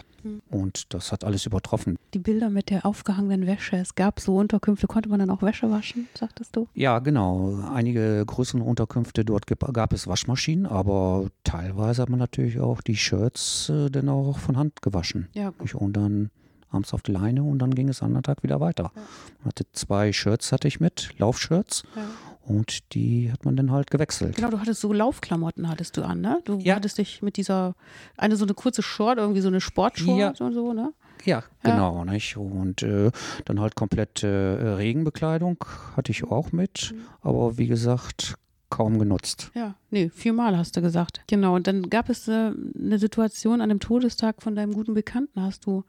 [0.50, 1.98] und das hat alles übertroffen.
[2.14, 3.78] Die Bilder mit der aufgehangenen Wäsche.
[3.78, 6.68] Es gab so Unterkünfte, konnte man dann auch Wäsche waschen, sagtest du?
[6.74, 7.60] Ja, genau.
[7.74, 13.70] Einige größere Unterkünfte, dort gab, es Waschmaschinen, aber teilweise hat man natürlich auch die Shirts
[13.70, 15.28] äh, dann auch von Hand gewaschen.
[15.34, 16.30] Ja, Und dann
[16.70, 18.92] abends auf die Leine und dann ging es am anderen Tag wieder weiter.
[19.40, 22.02] Man hatte zwei Shirts hatte ich mit, Laufshirts ja.
[22.48, 24.36] Und die hat man dann halt gewechselt.
[24.36, 26.40] Genau, du hattest so Laufklamotten hattest du an, ne?
[26.46, 26.76] Du Ja.
[26.76, 27.76] hattest dich mit dieser,
[28.18, 30.46] eine so eine kurze Short, irgendwie so eine Sportshort Ja.
[30.46, 30.94] und so, ne?
[31.26, 32.06] Ja, genau.
[32.06, 32.38] Nicht?
[32.38, 33.12] Und äh,
[33.46, 35.58] dann halt komplett äh, Regenbekleidung
[35.96, 38.36] hatte ich auch mit, aber wie gesagt,
[38.70, 39.52] kaum genutzt.
[39.56, 41.22] Ja, nee, viermal hast du gesagt.
[41.28, 45.42] Genau, und dann gab es äh, eine Situation an dem Todestag von deinem guten Bekannten,
[45.42, 45.84] hast du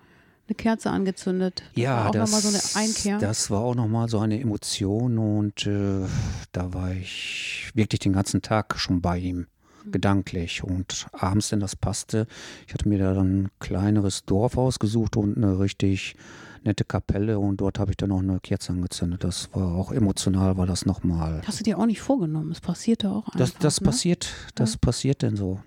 [0.48, 1.62] eine Kerze angezündet.
[1.74, 3.18] Das ja, war auch das, noch mal so eine Einkehr.
[3.18, 6.06] das war auch nochmal so eine Emotion und äh,
[6.52, 9.46] da war ich wirklich den ganzen Tag schon bei ihm,
[9.84, 9.92] mhm.
[9.92, 10.64] gedanklich.
[10.64, 12.26] Und abends, denn das passte,
[12.66, 16.16] ich hatte mir da dann ein kleineres Dorf ausgesucht und eine richtig
[16.64, 19.24] nette Kapelle und dort habe ich dann noch eine Kerze angezündet.
[19.24, 21.42] Das war auch emotional, war das nochmal.
[21.46, 22.50] Hast du dir auch nicht vorgenommen?
[22.50, 23.38] Es passierte auch einfach.
[23.38, 23.87] Das, das ne?
[23.87, 24.78] passiert, das ja.
[24.80, 25.61] passiert denn so.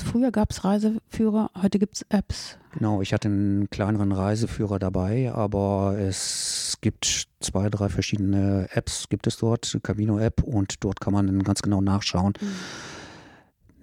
[0.00, 2.58] Früher gab es Reiseführer, heute gibt es Apps.
[2.72, 9.26] Genau, ich hatte einen kleineren Reiseführer dabei, aber es gibt zwei, drei verschiedene Apps, gibt
[9.26, 12.32] es dort, Camino-App und dort kann man dann ganz genau nachschauen.
[12.40, 12.46] Mhm.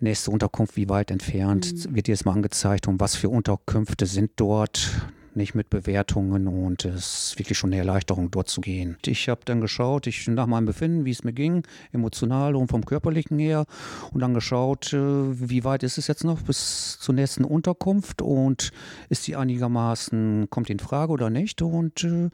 [0.01, 1.95] Nächste Unterkunft, wie weit entfernt, mhm.
[1.95, 4.89] wird jetzt mal angezeigt und was für Unterkünfte sind dort
[5.35, 8.97] nicht mit Bewertungen und es ist wirklich schon eine Erleichterung, dort zu gehen.
[9.05, 12.85] Ich habe dann geschaut, ich nach meinem Befinden, wie es mir ging, emotional und vom
[12.85, 13.65] körperlichen her
[14.11, 18.71] und dann geschaut, äh, wie weit ist es jetzt noch bis zur nächsten Unterkunft und
[19.09, 22.29] ist sie einigermaßen, kommt in Frage oder nicht und äh,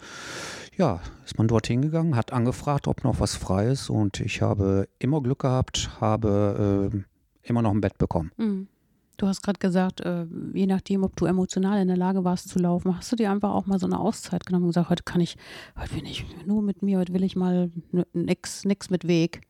[0.77, 4.88] ja, ist man dorthin gegangen, hat angefragt, ob noch was frei ist und ich habe
[4.99, 7.03] immer Glück gehabt, habe äh,
[7.43, 8.31] immer noch ein Bett bekommen.
[8.38, 8.67] Mhm.
[9.17, 12.60] Du hast gerade gesagt, äh, je nachdem, ob du emotional in der Lage warst zu
[12.60, 15.21] laufen, hast du dir einfach auch mal so eine Auszeit genommen und gesagt, heute kann
[15.21, 15.38] ich,
[15.80, 17.71] heute bin ich nur mit mir, heute will ich mal
[18.13, 19.41] nix, nix mit Weg.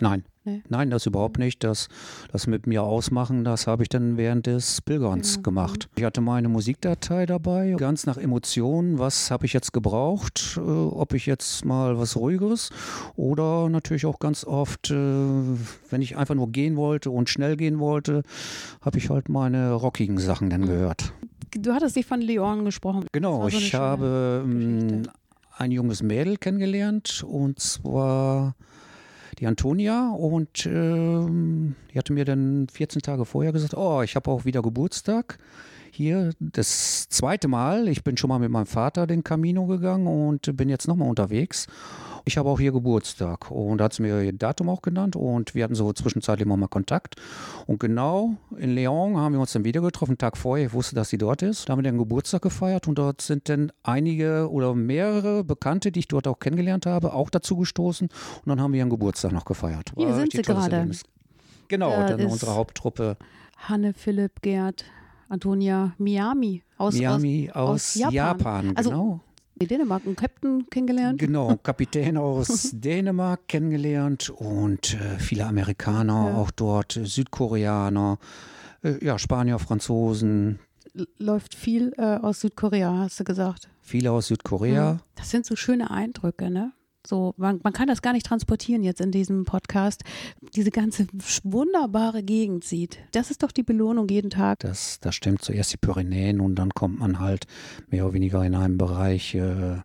[0.00, 0.24] Nein.
[0.48, 0.62] Nee.
[0.68, 1.62] Nein, das überhaupt nicht.
[1.62, 1.88] Das,
[2.32, 5.42] das mit mir ausmachen, das habe ich dann während des Pilgerns ja.
[5.42, 5.88] gemacht.
[5.96, 8.98] Ich hatte meine Musikdatei dabei, ganz nach Emotionen.
[8.98, 10.56] Was habe ich jetzt gebraucht?
[10.56, 12.70] Äh, ob ich jetzt mal was Ruhigeres
[13.16, 17.78] oder natürlich auch ganz oft, äh, wenn ich einfach nur gehen wollte und schnell gehen
[17.78, 18.22] wollte,
[18.80, 21.12] habe ich halt meine rockigen Sachen dann gehört.
[21.50, 23.06] Du hattest dich von Leon gesprochen.
[23.12, 25.02] Genau, so ich habe ähm,
[25.56, 28.54] ein junges Mädel kennengelernt und zwar
[29.38, 34.30] die Antonia und äh, die hatte mir dann 14 Tage vorher gesagt, oh, ich habe
[34.30, 35.38] auch wieder Geburtstag.
[35.90, 37.88] Hier das zweite Mal.
[37.88, 41.66] Ich bin schon mal mit meinem Vater den Camino gegangen und bin jetzt nochmal unterwegs.
[42.28, 45.54] Ich habe auch hier Geburtstag und da hat sie mir ihr Datum auch genannt und
[45.54, 47.16] wir hatten so zwischenzeitlich immer mal Kontakt.
[47.66, 50.66] Und genau in Lyon haben wir uns dann wieder getroffen, einen Tag vorher.
[50.66, 51.66] Ich wusste, dass sie dort ist.
[51.66, 56.00] Da haben wir den Geburtstag gefeiert und dort sind dann einige oder mehrere Bekannte, die
[56.00, 58.08] ich dort auch kennengelernt habe, auch dazu gestoßen.
[58.08, 59.96] Und dann haben wir ihren Geburtstag noch gefeiert.
[59.96, 60.90] War hier sind sie gerade.
[61.68, 63.16] Genau, da dann unsere Haupttruppe.
[63.56, 64.84] Hanne, Philipp, Gerd,
[65.30, 68.12] Antonia, Miami aus, Miami aus, aus Japan.
[68.12, 69.20] Japan also genau.
[69.66, 71.18] Dänemark einen Captain kennengelernt.
[71.18, 76.36] Genau, Kapitän aus Dänemark kennengelernt und äh, viele Amerikaner ja.
[76.36, 78.18] auch dort, Südkoreaner,
[78.82, 80.58] äh, ja, Spanier, Franzosen.
[81.18, 83.68] Läuft viel äh, aus Südkorea, hast du gesagt.
[83.82, 85.00] Viele aus Südkorea.
[85.14, 86.72] Das sind so schöne Eindrücke, ne?
[87.08, 90.04] So, man, man, kann das gar nicht transportieren jetzt in diesem Podcast.
[90.54, 91.06] Diese ganze
[91.42, 92.98] wunderbare Gegend sieht.
[93.12, 94.58] Das ist doch die Belohnung jeden Tag.
[94.58, 95.40] Das, das stimmt.
[95.40, 97.46] Zuerst die Pyrenäen und dann kommt man halt
[97.88, 99.78] mehr oder weniger in einem Bereich, äh,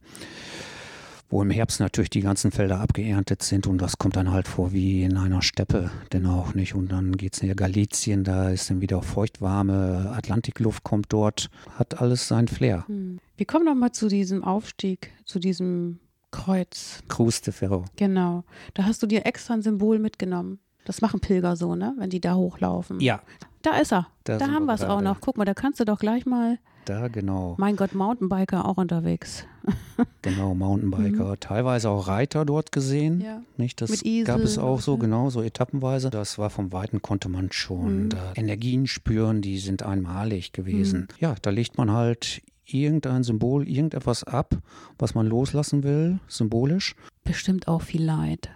[1.30, 4.74] wo im Herbst natürlich die ganzen Felder abgeerntet sind und das kommt dann halt vor
[4.74, 6.76] wie in einer Steppe, denn auch nicht.
[6.76, 12.02] Und dann geht es in Galizien, da ist dann wieder feuchtwarme Atlantikluft, kommt dort, hat
[12.02, 12.84] alles sein Flair.
[12.88, 13.20] Hm.
[13.38, 16.00] Wir kommen nochmal zu diesem Aufstieg, zu diesem
[16.34, 17.04] Kreuz.
[17.08, 17.86] Cruz de Ferro.
[17.96, 18.44] Genau.
[18.74, 20.60] Da hast du dir extra ein Symbol mitgenommen.
[20.84, 21.94] Das machen Pilger so, ne?
[21.98, 23.00] Wenn die da hochlaufen.
[23.00, 23.22] Ja.
[23.62, 24.08] Da ist er.
[24.26, 25.22] Da, da haben wir es auch noch.
[25.22, 26.58] Guck mal, da kannst du doch gleich mal.
[26.86, 27.56] Da, genau.
[27.60, 29.46] Mein Gott, Mountainbiker auch unterwegs.
[30.22, 31.32] genau, Mountainbiker.
[31.32, 31.40] Mhm.
[31.40, 33.22] Teilweise auch Reiter dort gesehen.
[33.22, 33.42] Ja.
[33.56, 33.80] Nicht?
[33.80, 36.10] Das Mit Esel gab es auch so, genau, so etappenweise.
[36.10, 38.10] Das war vom Weiten konnte man schon mhm.
[38.36, 41.02] Energien spüren, die sind einmalig gewesen.
[41.02, 41.16] Mhm.
[41.20, 44.58] Ja, da legt man halt irgendein Symbol, irgendetwas ab,
[44.98, 46.96] was man loslassen will, symbolisch.
[47.24, 48.50] Bestimmt auch viel Leid,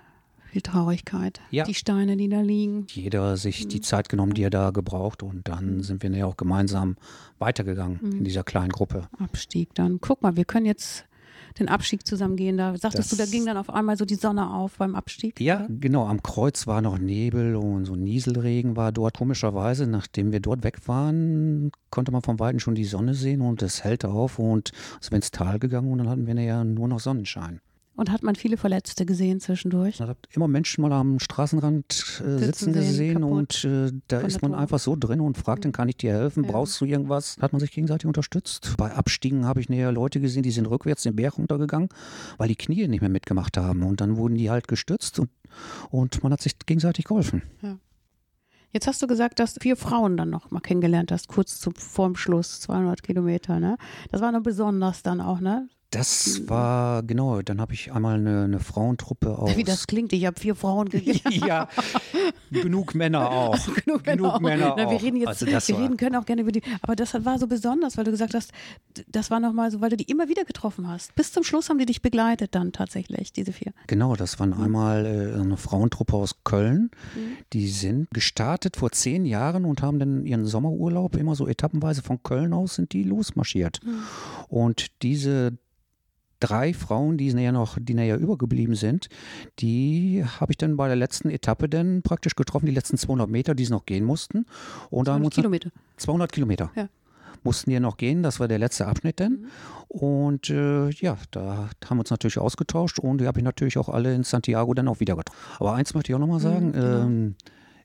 [0.51, 1.41] viel Traurigkeit.
[1.51, 1.65] Ja.
[1.65, 2.87] Die Steine, die da liegen.
[2.89, 3.83] Jeder sich die mhm.
[3.83, 5.83] Zeit genommen, die er da gebraucht und dann mhm.
[5.83, 6.95] sind wir ja auch gemeinsam
[7.39, 8.11] weitergegangen mhm.
[8.19, 9.07] in dieser kleinen Gruppe.
[9.19, 9.99] Abstieg dann.
[10.01, 11.05] Guck mal, wir können jetzt
[11.59, 12.57] den Abstieg zusammen gehen.
[12.57, 15.39] Da sagtest das, du, da ging dann auf einmal so die Sonne auf beim Abstieg?
[15.39, 16.05] Ja, genau.
[16.07, 19.17] Am Kreuz war noch Nebel und so Nieselregen war dort.
[19.17, 23.61] Komischerweise, nachdem wir dort weg waren, konnte man vom Weiten schon die Sonne sehen und
[23.61, 26.87] es hellte auf und es wäre ins Tal gegangen und dann hatten wir ja nur
[26.87, 27.61] noch Sonnenschein.
[27.97, 29.99] Und hat man viele Verletzte gesehen zwischendurch?
[29.99, 34.53] Man hat immer Menschen mal am Straßenrand äh, sitzen gesehen und äh, da ist man
[34.53, 36.43] einfach so drin und fragt, dann kann ich dir helfen?
[36.43, 36.51] Ja.
[36.51, 37.37] Brauchst du irgendwas?
[37.41, 38.75] Hat man sich gegenseitig unterstützt.
[38.77, 41.89] Bei Abstiegen habe ich näher Leute gesehen, die sind rückwärts den Berg runtergegangen,
[42.37, 43.81] weil die Knie nicht mehr mitgemacht haben.
[43.81, 45.31] Und dann wurden die halt gestützt und,
[45.89, 47.41] und man hat sich gegenseitig geholfen.
[47.63, 47.79] Ja.
[48.73, 51.71] Jetzt hast du gesagt, dass du vier Frauen dann noch mal kennengelernt hast, kurz zu,
[51.71, 53.77] vorm Schluss, 200 Kilometer, ne?
[54.11, 55.67] Das war noch besonders dann auch, ne?
[55.91, 59.55] Das war, genau, dann habe ich einmal eine, eine, Frauentruppe aus.
[59.57, 61.21] Wie das klingt, ich habe vier Frauen gegeben.
[61.31, 61.69] ja,
[62.51, 63.57] genug Männer auch.
[63.85, 65.01] genug, genug Männer, Na, wir auch.
[65.01, 67.95] reden jetzt, also wir reden können auch gerne über die, aber das war so besonders,
[67.95, 68.51] weil du gesagt hast,
[69.07, 71.15] das war nochmal so, weil du die immer wieder getroffen hast.
[71.15, 73.71] Bis zum Schluss haben die dich begleitet dann tatsächlich, diese vier.
[73.87, 74.61] Genau, das waren mhm.
[74.61, 76.91] einmal äh, eine Frauentruppe aus Köln.
[77.15, 77.37] Mhm.
[77.53, 82.21] Die sind gestartet vor zehn Jahren und haben dann ihren Sommerurlaub immer so etappenweise von
[82.23, 83.79] Köln aus sind die losmarschiert.
[83.85, 83.99] Mhm.
[84.49, 85.57] Und diese
[86.39, 89.09] drei Frauen, die näher noch, die näher übergeblieben sind,
[89.59, 93.55] die habe ich dann bei der letzten Etappe dann praktisch getroffen, die letzten 200 Meter,
[93.55, 94.45] die sie noch gehen mussten.
[94.89, 95.69] Und 200 Kilometer.
[95.97, 96.71] 200 Kilometer.
[96.75, 96.89] Ja.
[97.43, 99.31] Mussten die noch gehen, das war der letzte Abschnitt dann.
[99.31, 99.47] Mhm.
[99.87, 103.89] Und äh, ja, da haben wir uns natürlich ausgetauscht und die habe ich natürlich auch
[103.89, 105.39] alle in Santiago dann auch wieder getroffen.
[105.59, 107.03] Aber eins möchte ich auch nochmal sagen, mhm, genau.
[107.03, 107.35] ähm,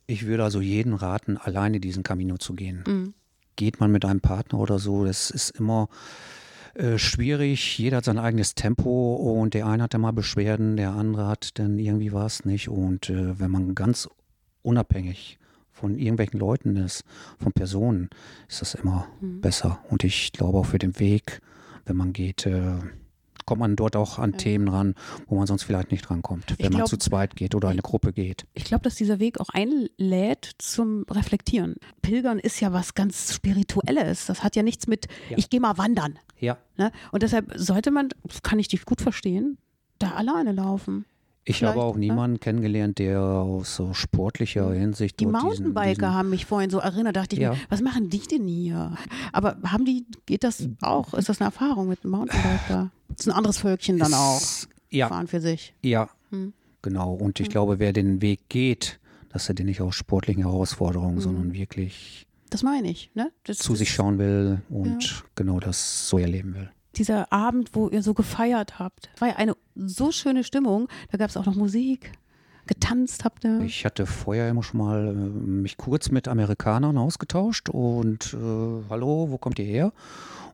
[0.07, 2.83] ich würde also jeden raten, alleine diesen Camino zu gehen.
[2.87, 3.15] Mhm.
[3.57, 5.89] Geht man mit einem Partner oder so, das ist immer
[6.75, 7.79] äh, schwierig.
[7.79, 11.59] Jeder hat sein eigenes Tempo und der eine hat dann mal Beschwerden, der andere hat
[11.59, 12.69] dann irgendwie was nicht.
[12.69, 14.09] Und äh, wenn man ganz
[14.63, 15.39] unabhängig
[15.71, 17.05] von irgendwelchen Leuten ist,
[17.39, 18.09] von Personen,
[18.49, 19.41] ist das immer mhm.
[19.41, 19.81] besser.
[19.91, 21.41] Und ich glaube auch für den Weg,
[21.85, 22.79] wenn man geht, äh,
[23.45, 24.39] kommt man dort auch an ja.
[24.39, 24.95] Themen ran,
[25.27, 28.13] wo man sonst vielleicht nicht rankommt, wenn glaub, man zu zweit geht oder eine Gruppe
[28.13, 28.47] geht.
[28.55, 31.77] Ich glaube, dass dieser Weg auch einlädt zum Reflektieren.
[32.03, 34.27] Pilgern ist ja was ganz Spirituelles.
[34.27, 35.39] Das hat ja nichts mit, ja.
[35.39, 36.19] ich gehe mal wandern.
[36.39, 36.59] Ja.
[36.77, 36.91] Ne?
[37.13, 38.09] Und deshalb sollte man,
[38.43, 39.59] kann ich dich gut verstehen,
[39.99, 41.05] da alleine laufen.
[41.45, 42.39] Ich Vielleicht, habe auch niemanden ne?
[42.39, 44.79] kennengelernt, der aus so sportlicher hm.
[44.79, 45.19] Hinsicht.
[45.19, 47.53] Die Mountainbiker diesen, diesen haben mich vorhin so erinnert, dachte ich ja.
[47.53, 48.97] mir, was machen die denn hier?
[49.33, 51.15] Aber haben die, geht das auch?
[51.15, 52.93] Ist das eine Erfahrung mit einem Mountainbiker?
[53.09, 54.41] Das ist ein anderes Völkchen dann auch.
[54.91, 55.09] Ja.
[55.09, 55.75] Fahren für sich.
[55.83, 56.53] Ja, hm.
[56.81, 57.13] genau.
[57.15, 57.53] Und ich hm.
[57.53, 59.01] glaube, wer den Weg geht,
[59.31, 61.23] dass er den nicht aus sportlichen Herausforderungen, hm.
[61.23, 63.33] sondern wirklich das meine ich, ne?
[63.45, 65.17] Das, zu sich schauen will und ja.
[65.35, 69.11] genau das so erleben will dieser Abend, wo ihr so gefeiert habt.
[69.19, 70.89] War ja eine so schöne Stimmung.
[71.11, 72.13] Da gab es auch noch Musik.
[72.67, 73.61] Getanzt habt ihr?
[73.63, 79.31] Ich hatte vorher immer schon mal äh, mich kurz mit Amerikanern ausgetauscht und äh, hallo,
[79.31, 79.93] wo kommt ihr her?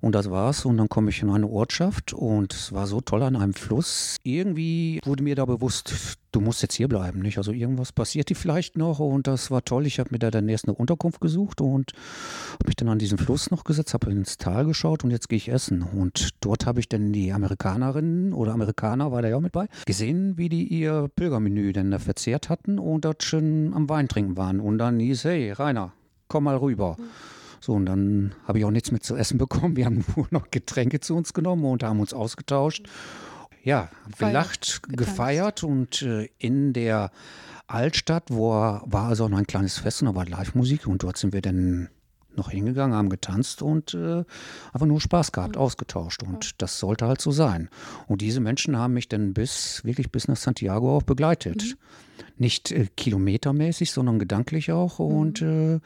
[0.01, 0.65] Und das war's.
[0.65, 4.17] Und dann komme ich in eine Ortschaft und es war so toll an einem Fluss.
[4.23, 7.39] Irgendwie wurde mir da bewusst, du musst jetzt hier bleiben, nicht?
[7.39, 9.87] Also irgendwas passiert hier vielleicht noch und das war toll.
[9.87, 11.93] Ich habe mir da dann erst eine Unterkunft gesucht und
[12.55, 15.37] habe mich dann an diesen Fluss noch gesetzt, habe ins Tal geschaut und jetzt gehe
[15.37, 15.83] ich essen.
[15.83, 19.67] Und dort habe ich dann die Amerikanerinnen oder Amerikaner, war da ja auch mit bei,
[19.87, 24.37] gesehen, wie die ihr Pilgermenü denn da verzehrt hatten und dort schon am Wein trinken
[24.37, 24.61] waren.
[24.61, 25.93] Und dann hieß, hey, Rainer,
[26.29, 26.97] komm mal rüber.
[26.99, 27.38] Mhm.
[27.61, 29.77] So, und dann habe ich auch nichts mehr zu essen bekommen.
[29.77, 32.89] Wir haben nur noch Getränke zu uns genommen und haben uns ausgetauscht.
[33.65, 37.11] Ja, gelacht, Feiert, gefeiert und äh, in der
[37.67, 41.35] Altstadt wo war also noch ein kleines Fest und da war Live-Musik und dort sind
[41.35, 41.91] wir dann
[42.39, 44.25] noch hingegangen, haben getanzt und äh,
[44.73, 45.61] einfach nur Spaß gehabt, mhm.
[45.63, 46.23] ausgetauscht.
[46.23, 46.51] Und ja.
[46.59, 47.69] das sollte halt so sein.
[48.07, 51.63] Und diese Menschen haben mich dann bis, wirklich bis nach Santiago auch begleitet.
[51.63, 52.25] Mhm.
[52.39, 54.99] Nicht äh, kilometermäßig, sondern gedanklich auch.
[55.01, 55.05] Mhm.
[55.05, 55.81] Und äh,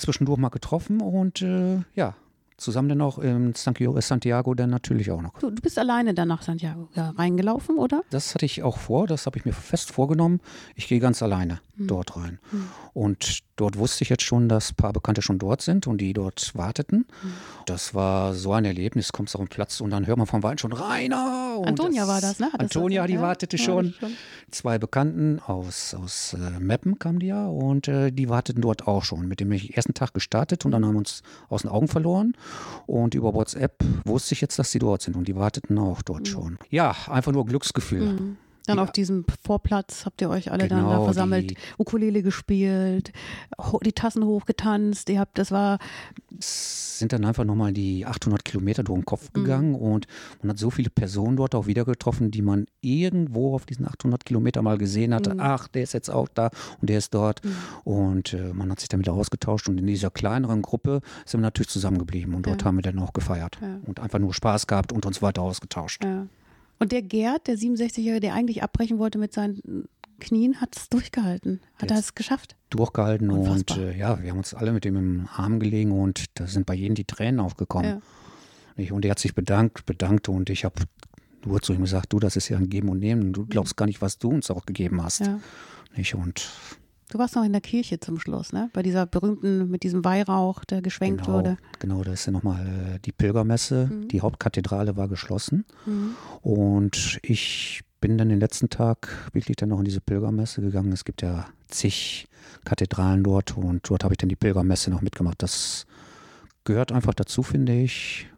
[0.00, 2.14] zwischendurch mal getroffen und äh, ja,
[2.60, 5.38] zusammen dann auch in Santiago dann natürlich auch noch.
[5.38, 8.02] Du, du bist alleine dann nach Santiago ja, reingelaufen, oder?
[8.10, 10.40] Das hatte ich auch vor, das habe ich mir fest vorgenommen.
[10.74, 11.86] Ich gehe ganz alleine hm.
[11.86, 12.38] dort rein.
[12.50, 12.68] Hm.
[12.92, 16.12] Und dort wusste ich jetzt schon, dass ein paar Bekannte schon dort sind und die
[16.12, 17.06] dort warteten.
[17.20, 17.32] Hm.
[17.66, 20.58] Das war so ein Erlebnis, kommst auf den Platz und dann hört man vom Wein
[20.58, 21.62] schon Rainer.
[21.64, 22.46] Antonia das, war das, ne?
[22.52, 23.20] Hat Antonia, das die ja?
[23.20, 23.94] wartete ja, schon.
[23.98, 24.12] schon.
[24.50, 29.04] Zwei Bekannten aus, aus äh, Meppen kamen die ja und äh, die warteten dort auch
[29.04, 29.28] schon.
[29.28, 31.88] Mit dem bin ich ersten Tag gestartet und dann haben wir uns aus den Augen
[31.88, 32.34] verloren.
[32.86, 36.20] Und über WhatsApp wusste ich jetzt, dass sie dort sind und die warteten auch dort
[36.20, 36.26] mhm.
[36.26, 36.58] schon.
[36.70, 38.12] Ja, einfach nur Glücksgefühl.
[38.12, 38.36] Mhm.
[38.70, 38.84] Dann ja.
[38.84, 43.12] auf diesem Vorplatz habt ihr euch alle genau, dann da genau, versammelt, Ukulele gespielt,
[43.84, 45.80] die Tassen hochgetanzt, ihr habt, das war...
[46.38, 49.42] Sind dann einfach nochmal die 800 Kilometer durch den Kopf mhm.
[49.42, 49.74] gegangen mhm.
[49.74, 50.06] und
[50.40, 54.24] man hat so viele Personen dort auch wieder getroffen, die man irgendwo auf diesen 800
[54.24, 55.34] Kilometer mal gesehen hatte.
[55.34, 55.40] Mhm.
[55.40, 57.44] Ach, der ist jetzt auch da und der ist dort.
[57.44, 57.56] Mhm.
[57.82, 61.46] Und äh, man hat sich dann wieder ausgetauscht und in dieser kleineren Gruppe sind wir
[61.46, 62.66] natürlich zusammengeblieben und dort ja.
[62.66, 63.80] haben wir dann auch gefeiert ja.
[63.84, 66.04] und einfach nur Spaß gehabt und uns weiter ausgetauscht.
[66.04, 66.28] Ja.
[66.80, 69.86] Und der Gerd, der 67-Jährige, der eigentlich abbrechen wollte mit seinen
[70.18, 71.60] Knien, hat es durchgehalten.
[71.76, 72.56] Hat er es geschafft?
[72.70, 73.78] Durchgehalten Unfassbar.
[73.78, 76.64] und äh, ja, wir haben uns alle mit ihm im Arm gelegen und da sind
[76.64, 78.02] bei jedem die Tränen aufgekommen.
[78.76, 78.92] Ja.
[78.92, 80.82] Und er hat sich bedankt, bedankt und ich habe
[81.44, 83.34] nur zu ihm gesagt, du, das ist ja ein Geben und Nehmen.
[83.34, 85.20] Du glaubst gar nicht, was du uns auch gegeben hast.
[85.20, 85.38] Ja.
[85.94, 86.14] Nicht?
[86.14, 86.48] Und
[87.10, 88.70] Du warst noch in der Kirche zum Schluss, ne?
[88.72, 91.56] Bei dieser berühmten, mit diesem Weihrauch, der geschwenkt genau, wurde.
[91.80, 93.88] Genau, da ist ja nochmal äh, die Pilgermesse.
[93.88, 94.08] Mhm.
[94.08, 95.64] Die Hauptkathedrale war geschlossen.
[95.86, 96.14] Mhm.
[96.42, 100.92] Und ich bin dann den letzten Tag wirklich dann noch in diese Pilgermesse gegangen.
[100.92, 102.28] Es gibt ja zig
[102.64, 105.42] Kathedralen dort und dort habe ich dann die Pilgermesse noch mitgemacht.
[105.42, 105.86] Das
[106.62, 108.28] gehört einfach dazu, finde ich.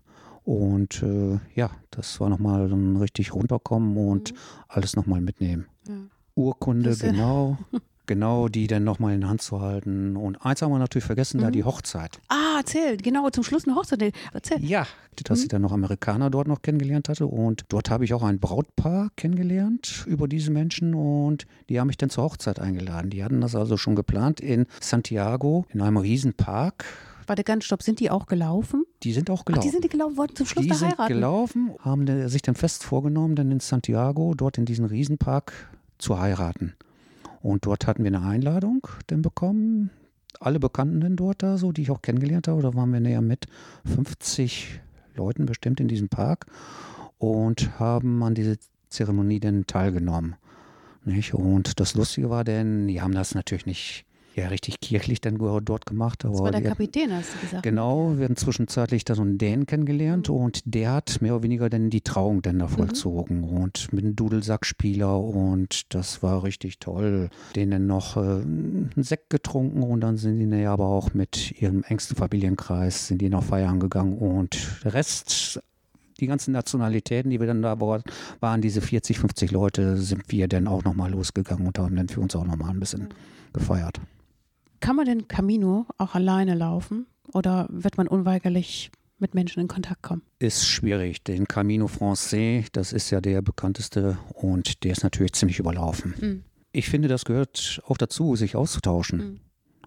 [0.44, 4.37] Und äh, ja, das war nochmal ein richtig runterkommen und mhm.
[4.68, 5.66] alles nochmal mitnehmen.
[5.87, 5.94] Ja.
[6.35, 7.58] Urkunde, genau.
[8.12, 10.16] genau, die dann nochmal in Hand zu halten.
[10.16, 11.44] Und eins haben wir natürlich vergessen, mhm.
[11.44, 12.20] da die Hochzeit.
[12.29, 14.12] Ah, erzählt, genau, zum Schluss eine Hochzeit.
[14.35, 14.62] Erzähl.
[14.62, 14.87] Ja,
[15.25, 15.42] dass mhm.
[15.42, 17.27] ich dann noch Amerikaner dort noch kennengelernt hatte.
[17.27, 21.96] Und dort habe ich auch ein Brautpaar kennengelernt über diese Menschen und die haben mich
[21.96, 23.09] dann zur Hochzeit eingeladen.
[23.09, 26.85] Die hatten das also schon geplant in Santiago, in einem Riesenpark.
[27.27, 28.85] Warte ganz stopp, sind die auch gelaufen?
[29.05, 29.61] Die sind auch gelaufen.
[29.61, 30.96] Ach, die sind die gelaufen, wollten zum Schluss die da heiraten.
[30.96, 35.70] Die sind gelaufen, haben sich dann fest vorgenommen, dann in Santiago, dort in diesem Riesenpark
[35.96, 36.75] zu heiraten.
[37.42, 39.90] Und dort hatten wir eine Einladung dann bekommen.
[40.40, 43.46] Alle Bekannten dort da, so, die ich auch kennengelernt habe, da waren wir näher mit
[43.85, 44.81] 50
[45.14, 46.46] Leuten bestimmt in diesem Park
[47.18, 48.57] und haben an dieser
[48.88, 50.37] Zeremonie dann teilgenommen.
[51.05, 51.35] Nicht?
[51.35, 55.87] Und das Lustige war denn, die haben das natürlich nicht ja richtig kirchlich dann dort
[55.87, 56.25] gemacht.
[56.25, 57.62] das war der Kapitän, hast du gesagt.
[57.62, 60.35] Genau, wir hatten zwischenzeitlich da so einen Dänen kennengelernt mhm.
[60.35, 62.71] und der hat mehr oder weniger dann die Trauung dann da mhm.
[62.71, 63.45] vollzogen mhm.
[63.45, 67.31] und mit einem Dudelsackspieler und das war richtig toll.
[67.55, 71.83] Denen noch äh, einen Sekt getrunken und dann sind die ja aber auch mit ihrem
[71.85, 75.61] engsten Familienkreis sind die noch feiern gegangen und der Rest
[76.23, 80.68] die ganzen Nationalitäten, die wir dann da waren, diese 40, 50 Leute, sind wir dann
[80.68, 83.09] auch nochmal losgegangen und haben dann für uns auch nochmal ein bisschen mhm.
[83.53, 84.01] gefeiert.
[84.83, 88.90] Kann man den Camino auch alleine laufen oder wird man unweigerlich
[89.21, 90.23] mit Menschen in Kontakt kommen?
[90.40, 91.23] Ist schwierig.
[91.23, 96.14] Den Camino Francais, das ist ja der bekannteste und der ist natürlich ziemlich überlaufen.
[96.21, 96.45] Mhm.
[96.73, 99.18] Ich finde, das gehört auch dazu, sich auszutauschen.
[99.18, 99.40] Mhm.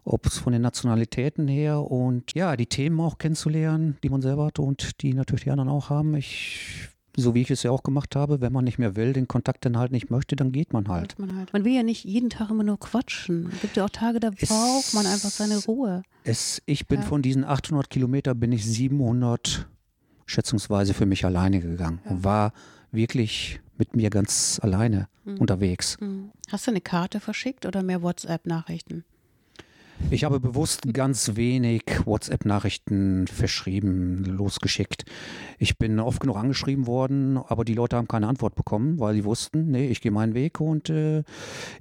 [0.06, 4.46] Ob es von den Nationalitäten her und ja, die Themen auch kennenzulernen, die man selber
[4.46, 6.16] hat und die natürlich die anderen auch haben.
[6.16, 6.85] Ich
[7.18, 9.66] so wie ich es ja auch gemacht habe, wenn man nicht mehr will, den Kontakt
[9.66, 11.18] dann halt nicht möchte, dann geht man halt.
[11.18, 11.54] Man, halt.
[11.54, 13.50] man will ja nicht jeden Tag immer nur quatschen.
[13.54, 16.04] Es gibt ja auch Tage, da es, braucht man einfach seine Ruhe.
[16.24, 17.06] Es, ich bin ja.
[17.06, 19.68] von diesen 800 Kilometern, bin ich 700
[20.26, 22.12] schätzungsweise für mich alleine gegangen ja.
[22.12, 22.54] und war
[22.92, 25.38] wirklich mit mir ganz alleine mhm.
[25.38, 25.98] unterwegs.
[26.00, 26.32] Mhm.
[26.50, 29.04] Hast du eine Karte verschickt oder mehr WhatsApp-Nachrichten?
[30.12, 35.06] Ich habe bewusst ganz wenig WhatsApp-Nachrichten verschrieben, losgeschickt.
[35.58, 39.26] Ich bin oft genug angeschrieben worden, aber die Leute haben keine Antwort bekommen, weil sie
[39.26, 41.24] wussten, nee, ich gehe meinen Weg und äh,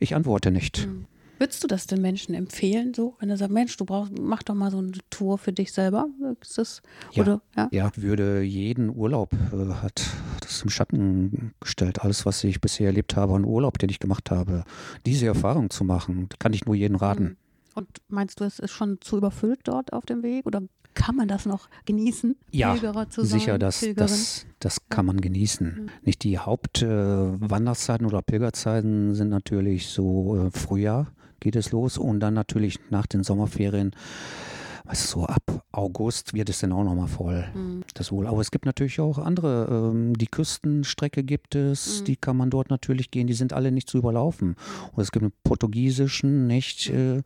[0.00, 0.86] ich antworte nicht.
[0.86, 1.06] Mhm.
[1.38, 4.54] Würdest du das den Menschen empfehlen, so, wenn er sagt, Mensch, du brauchst, mach doch
[4.54, 6.06] mal so eine Tour für dich selber?
[6.40, 6.80] Ist das,
[7.12, 7.68] ja, oder, ja?
[7.72, 10.02] ja, würde jeden Urlaub, äh, hat
[10.40, 12.02] das im Schatten gestellt.
[12.02, 14.64] Alles, was ich bisher erlebt habe an Urlaub, den ich gemacht habe,
[15.06, 17.24] diese Erfahrung zu machen, kann ich nur jedem raten.
[17.24, 17.36] Mhm.
[17.74, 20.62] Und meinst du, es ist schon zu überfüllt dort auf dem Weg oder
[20.94, 22.36] kann man das noch genießen?
[22.52, 25.66] Ja, sicher, das, das, das kann man genießen.
[25.66, 25.88] Mhm.
[26.02, 31.08] Nicht die Hauptwanderszeiten äh, oder Pilgerzeiten sind natürlich so äh, Frühjahr
[31.40, 33.94] geht es los und dann natürlich nach den Sommerferien
[34.84, 37.82] weißt so ab August wird es dann auch nochmal voll, mhm.
[37.94, 38.26] das wohl.
[38.26, 42.04] Aber es gibt natürlich auch andere, ähm, die Küstenstrecke gibt es, mhm.
[42.04, 44.56] die kann man dort natürlich gehen, die sind alle nicht zu überlaufen.
[44.92, 47.18] Und es gibt einen portugiesischen, nicht, mhm.
[47.18, 47.22] äh,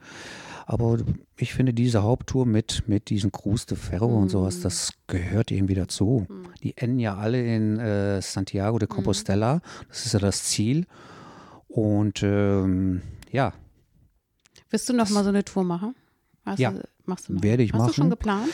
[0.66, 0.98] aber
[1.36, 4.28] ich finde diese Haupttour mit, mit diesem Cruise de Ferro und mhm.
[4.28, 6.26] sowas, das gehört irgendwie dazu.
[6.28, 6.48] Mhm.
[6.62, 8.94] Die enden ja alle in äh, Santiago de mhm.
[8.94, 10.86] Compostela, das ist ja das Ziel.
[11.66, 13.52] Und ähm, ja.
[14.70, 15.94] Wirst du noch mal so eine Tour machen?
[16.44, 16.70] Hast ja.
[16.70, 17.42] Du, machst du noch.
[17.42, 17.88] Werde ich Hast machen.
[17.88, 18.48] Hast du schon geplant?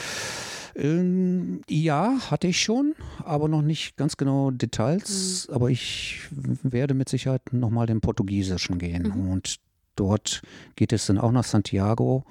[0.77, 5.47] Ähm, ja, hatte ich schon, aber noch nicht ganz genau Details.
[5.49, 5.55] Mhm.
[5.55, 6.29] Aber ich
[6.63, 9.13] werde mit Sicherheit nochmal den Portugiesischen gehen.
[9.15, 9.31] Mhm.
[9.31, 9.57] Und
[9.97, 10.43] dort
[10.77, 12.25] geht es dann auch nach Santiago.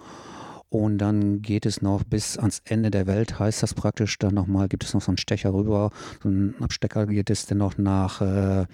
[0.73, 4.17] Und dann geht es noch bis ans Ende der Welt, heißt das praktisch.
[4.17, 5.91] Dann nochmal gibt es noch so einen Stecher rüber.
[6.23, 8.65] So ein Abstecker geht es dann noch nach äh,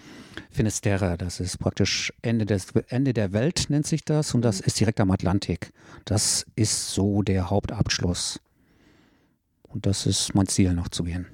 [0.49, 1.17] Finisterre.
[1.17, 4.33] Das ist praktisch Ende, des, Ende der Welt, nennt sich das.
[4.33, 4.67] Und das mhm.
[4.67, 5.73] ist direkt am Atlantik.
[6.05, 8.39] Das ist so der Hauptabschluss.
[9.63, 11.25] Und das ist mein Ziel, noch zu gehen.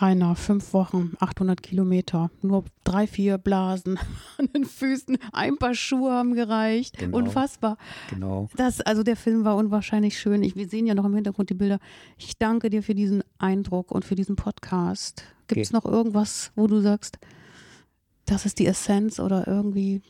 [0.00, 3.98] Rainer, fünf Wochen, 800 Kilometer, nur drei, vier Blasen
[4.38, 6.98] an den Füßen, ein paar Schuhe haben gereicht.
[6.98, 7.18] Genau.
[7.18, 7.78] Unfassbar.
[8.10, 8.48] Genau.
[8.56, 10.42] Das, also der Film war unwahrscheinlich schön.
[10.42, 11.78] Ich, wir sehen ja noch im Hintergrund die Bilder.
[12.16, 15.24] Ich danke dir für diesen Eindruck und für diesen Podcast.
[15.46, 15.76] Gibt es okay.
[15.76, 17.18] noch irgendwas, wo du sagst,
[18.26, 20.02] das ist die Essenz oder irgendwie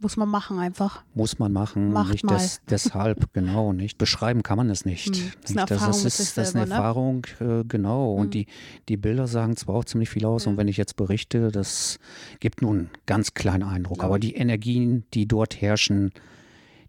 [0.00, 1.02] muss man machen einfach.
[1.14, 1.92] Muss man machen.
[1.92, 2.34] Macht nicht mal.
[2.34, 3.98] Des, deshalb, genau, nicht.
[3.98, 5.14] Beschreiben kann man es nicht.
[5.14, 5.32] Hm.
[5.42, 6.02] Das ist eine Erfahrung.
[6.02, 7.22] Das, ist, das ist eine ne?
[7.40, 8.14] Äh, genau.
[8.14, 8.20] Hm.
[8.20, 8.46] Und die,
[8.88, 10.44] die Bilder sagen zwar auch ziemlich viel aus.
[10.44, 10.50] Ja.
[10.50, 11.98] Und wenn ich jetzt berichte, das
[12.40, 14.02] gibt nun einen ganz kleinen Eindruck.
[14.02, 16.12] Aber die Energien, die dort herrschen,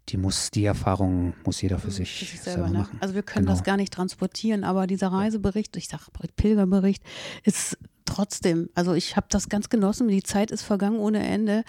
[0.08, 2.78] die muss, die Erfahrung muss jeder für hm, sich, für sich selber, selber ne?
[2.80, 2.98] machen.
[3.00, 3.56] Also wir können genau.
[3.56, 6.04] das gar nicht transportieren, aber dieser Reisebericht, ich sage
[6.36, 7.02] Pilgerbericht,
[7.44, 7.78] ist
[8.12, 10.08] trotzdem, also ich habe das ganz genossen.
[10.08, 11.64] Die Zeit ist vergangen ohne Ende.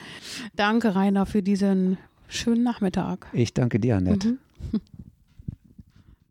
[0.56, 3.28] Danke, Rainer, für diesen schönen Nachmittag.
[3.32, 4.30] Ich danke dir, Annette.
[4.72, 4.82] Mhm.